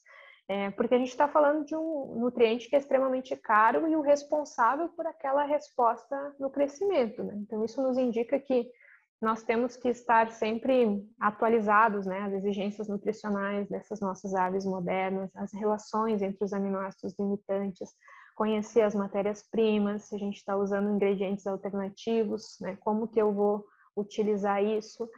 é, 0.52 0.70
porque 0.70 0.94
a 0.94 0.98
gente 0.98 1.08
está 1.08 1.26
falando 1.26 1.64
de 1.64 1.74
um 1.74 2.18
nutriente 2.20 2.68
que 2.68 2.76
é 2.76 2.78
extremamente 2.78 3.34
caro 3.34 3.88
e 3.88 3.96
o 3.96 4.02
responsável 4.02 4.86
por 4.90 5.06
aquela 5.06 5.44
resposta 5.44 6.36
no 6.38 6.50
crescimento. 6.50 7.24
Né? 7.24 7.36
Então, 7.36 7.64
isso 7.64 7.80
nos 7.80 7.96
indica 7.96 8.38
que 8.38 8.70
nós 9.18 9.42
temos 9.42 9.78
que 9.78 9.88
estar 9.88 10.30
sempre 10.30 11.02
atualizados, 11.18 12.04
né, 12.04 12.20
as 12.20 12.34
exigências 12.34 12.86
nutricionais 12.86 13.66
dessas 13.70 14.00
nossas 14.00 14.34
aves 14.34 14.66
modernas, 14.66 15.30
as 15.36 15.54
relações 15.54 16.20
entre 16.20 16.44
os 16.44 16.52
aminoácidos 16.52 17.18
limitantes, 17.18 17.88
conhecer 18.36 18.82
as 18.82 18.94
matérias-primas, 18.94 20.08
se 20.08 20.14
a 20.14 20.18
gente 20.18 20.36
está 20.36 20.54
usando 20.54 20.90
ingredientes 20.90 21.46
alternativos, 21.46 22.58
né, 22.60 22.76
como 22.80 23.08
que 23.08 23.22
eu 23.22 23.32
vou 23.32 23.64
utilizar 23.96 24.62
isso. 24.62 25.08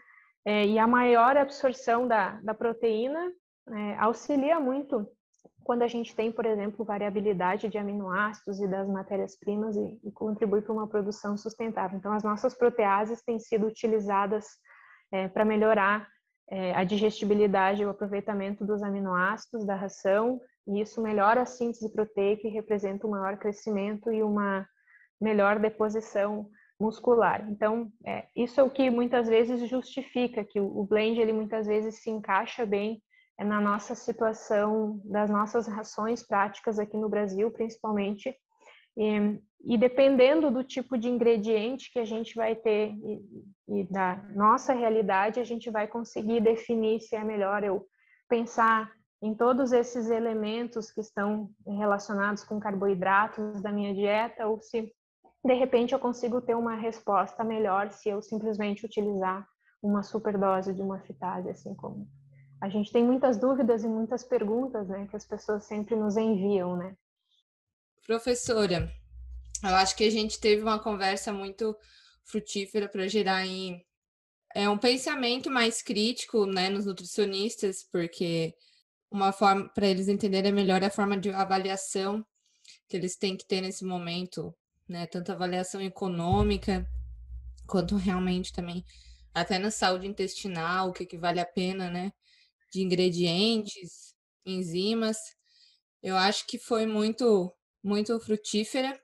É, 0.45 0.65
e 0.65 0.79
a 0.79 0.87
maior 0.87 1.37
absorção 1.37 2.07
da, 2.07 2.41
da 2.43 2.55
proteína 2.55 3.33
é, 3.69 3.97
auxilia 3.97 4.61
muito 4.61 5.09
quando 5.65 5.83
a 5.83 5.89
gente 5.89 6.15
tem, 6.15 6.31
por 6.31 6.45
exemplo, 6.45 6.85
variabilidade 6.85 7.69
de 7.69 7.79
aminoácidos 7.79 8.61
e 8.61 8.69
das 8.69 8.89
matérias-primas 8.89 9.75
e, 9.77 9.99
e, 10.05 10.13
contribui 10.13 10.61
para 10.61 10.73
uma 10.73 10.87
produção 10.87 11.37
sustentável. 11.37 11.99
Então, 11.99 12.13
as 12.13 12.23
nossas 12.23 12.55
proteases 12.55 13.23
têm 13.23 13.41
sido 13.41 13.67
utilizadas 13.67 14.47
é, 15.11 15.27
para 15.27 15.45
melhorar 15.45 16.07
é, 16.51 16.75
a 16.75 16.85
digestibilidade 16.85 17.83
e 17.83 17.87
o 17.87 17.91
aproveitamento 17.91 18.65
dos 18.65 18.83
aminoácidos 18.83 19.67
da 19.67 19.75
ração 19.75 20.41
e 20.67 20.81
isso 20.81 21.03
melhora 21.03 21.43
a 21.43 21.47
síntese 21.47 21.91
proteica 21.93 22.47
e 22.47 22.51
representa 22.51 23.07
um 23.07 23.11
maior 23.11 23.37
crescimento 23.37 24.13
e 24.13 24.23
uma 24.23 24.67
melhor 25.21 25.59
deposição 25.59 26.49
muscular. 26.81 27.47
Então, 27.51 27.91
é, 28.05 28.27
isso 28.35 28.61
é 28.61 28.63
o 28.63 28.71
que 28.71 28.91
muitas 28.91 29.29
vezes 29.29 29.69
justifica 29.69 30.45
que 30.45 30.61
o, 30.61 30.79
o 30.79 30.85
blend 30.85 31.21
ele 31.21 31.33
muitas 31.33 31.67
vezes 31.67 32.03
se 32.03 32.11
encaixa 32.11 32.67
bem 32.67 33.03
é, 33.39 33.45
na 33.45 33.61
nossa 33.61 33.95
situação 33.95 35.01
das 35.05 35.29
nossas 35.29 35.67
rações 35.67 36.23
práticas 36.23 36.79
aqui 36.79 36.97
no 36.97 37.09
Brasil, 37.09 37.51
principalmente. 37.51 38.35
E, 38.97 39.41
e 39.65 39.77
dependendo 39.77 40.51
do 40.51 40.63
tipo 40.63 40.97
de 40.97 41.09
ingrediente 41.09 41.91
que 41.93 41.99
a 41.99 42.05
gente 42.05 42.35
vai 42.37 42.55
ter 42.55 42.93
e, 42.93 43.23
e 43.69 43.85
da 43.85 44.17
nossa 44.35 44.73
realidade, 44.73 45.41
a 45.41 45.45
gente 45.45 45.69
vai 45.71 45.89
conseguir 45.89 46.41
definir 46.41 47.01
se 47.01 47.17
é 47.17 47.25
melhor 47.25 47.65
eu 47.65 47.85
pensar 48.29 48.93
em 49.21 49.35
todos 49.35 49.73
esses 49.73 50.11
elementos 50.11 50.93
que 50.93 51.01
estão 51.01 51.51
relacionados 51.67 52.45
com 52.45 52.61
carboidratos 52.61 53.61
da 53.63 53.73
minha 53.73 53.95
dieta 53.95 54.47
ou 54.47 54.61
se 54.61 54.93
de 55.45 55.55
repente 55.55 55.93
eu 55.93 55.99
consigo 55.99 56.41
ter 56.41 56.55
uma 56.55 56.75
resposta 56.75 57.43
melhor 57.43 57.91
se 57.91 58.09
eu 58.09 58.23
simplesmente 58.23 58.85
utilizar 58.85 59.47
uma 59.83 60.03
superdose 60.03 60.73
de 60.73 60.83
uma 60.83 61.01
fitase, 61.01 61.51
assim 61.51 61.75
como 61.75 62.07
a 62.65 62.69
gente 62.71 62.91
tem 62.91 63.05
muitas 63.05 63.37
dúvidas 63.37 63.85
e 63.85 63.87
muitas 63.87 64.25
perguntas, 64.25 64.89
né, 64.89 65.07
que 65.07 65.15
as 65.15 65.27
pessoas 65.27 65.65
sempre 65.65 65.95
nos 65.95 66.17
enviam, 66.17 66.75
né? 66.75 66.97
Professora, 68.07 68.91
eu 69.63 69.75
acho 69.75 69.95
que 69.95 70.05
a 70.05 70.11
gente 70.11 70.41
teve 70.41 70.63
uma 70.63 70.79
conversa 70.79 71.31
muito 71.31 71.77
frutífera 72.25 72.89
para 72.89 73.07
gerar 73.07 73.47
em 73.47 73.85
é 74.55 74.67
um 74.69 74.79
pensamento 74.79 75.51
mais 75.51 75.83
crítico, 75.83 76.47
né, 76.47 76.71
nos 76.71 76.87
nutricionistas, 76.87 77.87
porque 77.93 78.55
uma 79.11 79.31
forma 79.31 79.69
para 79.69 79.87
eles 79.87 80.09
entenderem 80.09 80.53
melhor 80.53 80.83
a 80.83 80.89
forma 80.89 81.19
de 81.19 81.29
avaliação 81.31 82.25
que 82.89 82.97
eles 82.97 83.17
têm 83.17 83.37
que 83.37 83.47
ter 83.47 83.61
nesse 83.61 83.85
momento, 83.85 84.55
né? 84.89 85.07
Tanto 85.07 85.33
avaliação 85.33 85.83
econômica 85.83 86.89
quanto 87.67 87.97
realmente 87.97 88.53
também 88.55 88.83
até 89.35 89.59
na 89.59 89.71
saúde 89.71 90.07
intestinal, 90.07 90.89
o 90.89 90.93
que, 90.93 91.05
que 91.05 91.19
vale 91.19 91.41
a 91.41 91.47
pena, 91.47 91.91
né? 91.91 92.13
De 92.75 92.83
ingredientes, 92.83 94.17
enzimas. 94.45 95.17
Eu 96.03 96.17
acho 96.17 96.45
que 96.45 96.59
foi 96.59 96.87
muito, 96.87 97.55
muito 97.81 98.19
frutífera. 98.19 99.01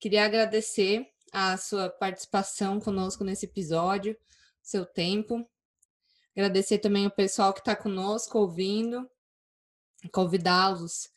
Queria 0.00 0.24
agradecer 0.24 1.06
a 1.30 1.58
sua 1.58 1.90
participação 1.90 2.80
conosco 2.80 3.24
nesse 3.24 3.44
episódio, 3.44 4.16
seu 4.62 4.86
tempo. 4.86 5.46
Agradecer 6.34 6.78
também 6.78 7.06
o 7.06 7.10
pessoal 7.10 7.52
que 7.52 7.60
está 7.60 7.76
conosco 7.76 8.38
ouvindo 8.38 9.06
convidá-los 10.10 11.10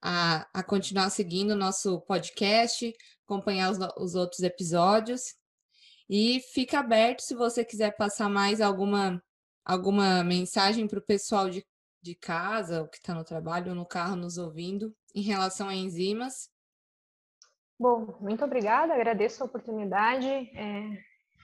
a, 0.00 0.48
a 0.58 0.62
continuar 0.62 1.10
seguindo 1.10 1.50
o 1.50 1.56
nosso 1.56 2.00
podcast, 2.06 2.90
acompanhar 3.26 3.70
os, 3.70 3.78
os 3.98 4.14
outros 4.14 4.40
episódios. 4.40 5.34
E 6.08 6.40
fica 6.54 6.78
aberto 6.78 7.20
se 7.20 7.34
você 7.34 7.62
quiser 7.62 7.94
passar 7.96 8.30
mais 8.30 8.62
alguma, 8.62 9.22
alguma 9.68 10.24
mensagem 10.24 10.88
para 10.88 10.98
o 10.98 11.04
pessoal 11.04 11.50
de, 11.50 11.62
de 12.02 12.14
casa, 12.14 12.82
o 12.82 12.88
que 12.88 12.96
está 12.96 13.14
no 13.14 13.22
trabalho 13.22 13.74
no 13.74 13.84
carro 13.84 14.16
nos 14.16 14.38
ouvindo, 14.38 14.96
em 15.14 15.20
relação 15.20 15.68
a 15.68 15.74
enzimas. 15.74 16.50
Bom, 17.78 18.16
muito 18.18 18.42
obrigada, 18.42 18.94
agradeço 18.94 19.42
a 19.42 19.46
oportunidade. 19.46 20.26
É, 20.26 21.02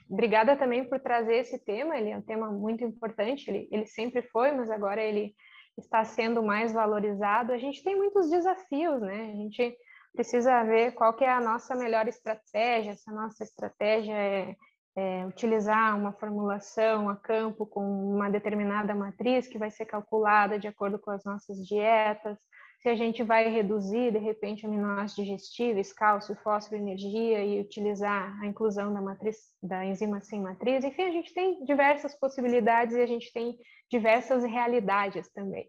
obrigada 0.09 0.57
também 0.57 0.83
por 0.83 0.99
trazer 0.99 1.35
esse 1.35 1.63
tema, 1.63 1.95
ele 1.95 2.09
é 2.09 2.17
um 2.17 2.21
tema 2.21 2.51
muito 2.51 2.83
importante, 2.83 3.47
ele, 3.47 3.69
ele 3.71 3.85
sempre 3.85 4.23
foi, 4.23 4.51
mas 4.51 4.71
agora 4.71 5.01
ele 5.01 5.35
está 5.77 6.03
sendo 6.03 6.41
mais 6.41 6.73
valorizado, 6.73 7.51
a 7.51 7.57
gente 7.57 7.83
tem 7.83 7.95
muitos 7.95 8.29
desafios, 8.29 9.01
né? 9.01 9.31
A 9.31 9.35
gente 9.35 9.77
precisa 10.13 10.63
ver 10.63 10.93
qual 10.93 11.13
que 11.13 11.23
é 11.23 11.29
a 11.29 11.41
nossa 11.41 11.75
melhor 11.75 12.07
estratégia, 12.07 12.95
se 12.95 13.09
a 13.09 13.13
nossa 13.13 13.43
estratégia 13.43 14.13
é, 14.13 14.55
é, 14.95 15.25
utilizar 15.25 15.97
uma 15.97 16.13
formulação 16.13 17.09
a 17.09 17.15
campo 17.15 17.65
com 17.65 17.81
uma 18.13 18.29
determinada 18.29 18.95
matriz 18.95 19.47
que 19.47 19.57
vai 19.57 19.69
ser 19.69 19.85
calculada 19.85 20.57
de 20.57 20.67
acordo 20.67 20.97
com 20.97 21.11
as 21.11 21.23
nossas 21.25 21.57
dietas, 21.67 22.37
se 22.85 22.89
a 22.89 22.95
gente 22.95 23.23
vai 23.23 23.49
reduzir, 23.49 24.11
de 24.11 24.19
repente, 24.19 24.63
aminoácidos 24.63 25.25
digestíveis, 25.25 25.91
cálcio, 25.91 26.37
fósforo, 26.43 26.79
energia 26.79 27.43
e 27.43 27.59
utilizar 27.59 28.39
a 28.39 28.45
inclusão 28.45 28.93
da 28.93 29.01
matriz, 29.01 29.37
da 29.61 29.83
enzima 29.83 30.21
sem 30.21 30.39
matriz, 30.39 30.83
enfim, 30.83 31.01
a 31.01 31.11
gente 31.11 31.33
tem 31.33 31.65
diversas 31.65 32.13
possibilidades 32.13 32.95
e 32.95 33.01
a 33.01 33.07
gente 33.07 33.33
tem 33.33 33.57
diversas 33.89 34.43
realidades 34.43 35.27
também. 35.33 35.67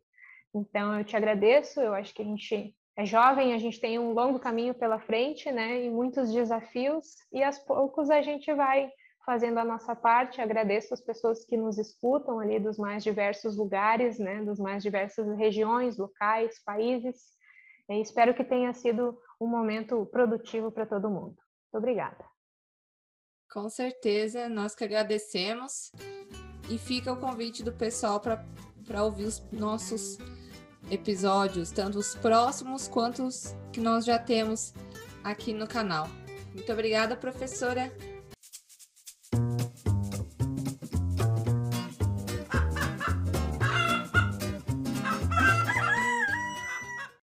Então, 0.55 0.99
eu 0.99 1.05
te 1.07 1.16
agradeço, 1.16 1.81
eu 1.81 1.95
acho 1.95 2.14
que 2.14 2.20
a 2.20 2.24
gente 2.27 2.77
é 2.99 3.07
jovem, 3.07 3.55
a 3.55 3.59
gente 3.59 3.81
tem 3.81 3.99
um 3.99 4.12
longo 4.12 4.39
caminho 4.39 4.74
pela 4.74 5.01
frente, 5.01 5.51
né, 5.51 5.85
e 5.85 5.89
muitos 5.89 6.31
desafios, 6.31 7.07
e 7.33 7.43
aos 7.43 7.59
poucos 7.59 8.11
a 8.11 8.20
gente 8.20 8.53
vai 8.53 8.91
fazendo 9.27 9.59
a 9.59 9.64
nossa 9.64 9.95
parte. 9.97 10.41
Agradeço 10.41 10.95
as 10.95 11.01
pessoas 11.01 11.45
que 11.45 11.57
nos 11.57 11.77
escutam 11.77 12.39
ali 12.39 12.61
dos 12.61 12.79
mais 12.79 13.03
diversos 13.03 13.57
lugares, 13.57 14.18
né, 14.20 14.43
dos 14.45 14.59
mais 14.59 14.83
diversas 14.83 15.27
regiões, 15.37 15.99
locais, 15.99 16.62
países. 16.64 17.16
E 17.91 18.01
espero 18.01 18.35
que 18.35 18.45
tenha 18.45 18.72
sido 18.72 19.18
um 19.41 19.49
momento 19.49 20.07
produtivo 20.07 20.70
para 20.70 20.87
todo 20.87 21.11
mundo. 21.11 21.37
Muito 21.37 21.74
obrigada. 21.74 22.24
Com 23.53 23.68
certeza, 23.68 24.49
nós 24.49 24.74
que 24.74 24.85
agradecemos. 24.85 25.91
E 26.68 26.79
fica 26.79 27.12
o 27.12 27.20
convite 27.20 27.62
do 27.62 27.72
pessoal 27.72 28.20
para 28.20 29.05
ouvir 29.05 29.24
os 29.24 29.41
nossos 29.53 30.18
episódios, 30.91 31.70
tanto 31.70 31.99
os 31.99 32.14
próximos 32.16 32.89
quanto 32.89 33.24
os 33.24 33.55
que 33.72 33.81
nós 33.81 34.05
já 34.05 34.18
temos 34.18 34.72
aqui 35.22 35.53
no 35.53 35.66
canal. 35.66 36.09
Muito 36.53 36.72
obrigada, 36.72 37.16
professora. 37.16 37.93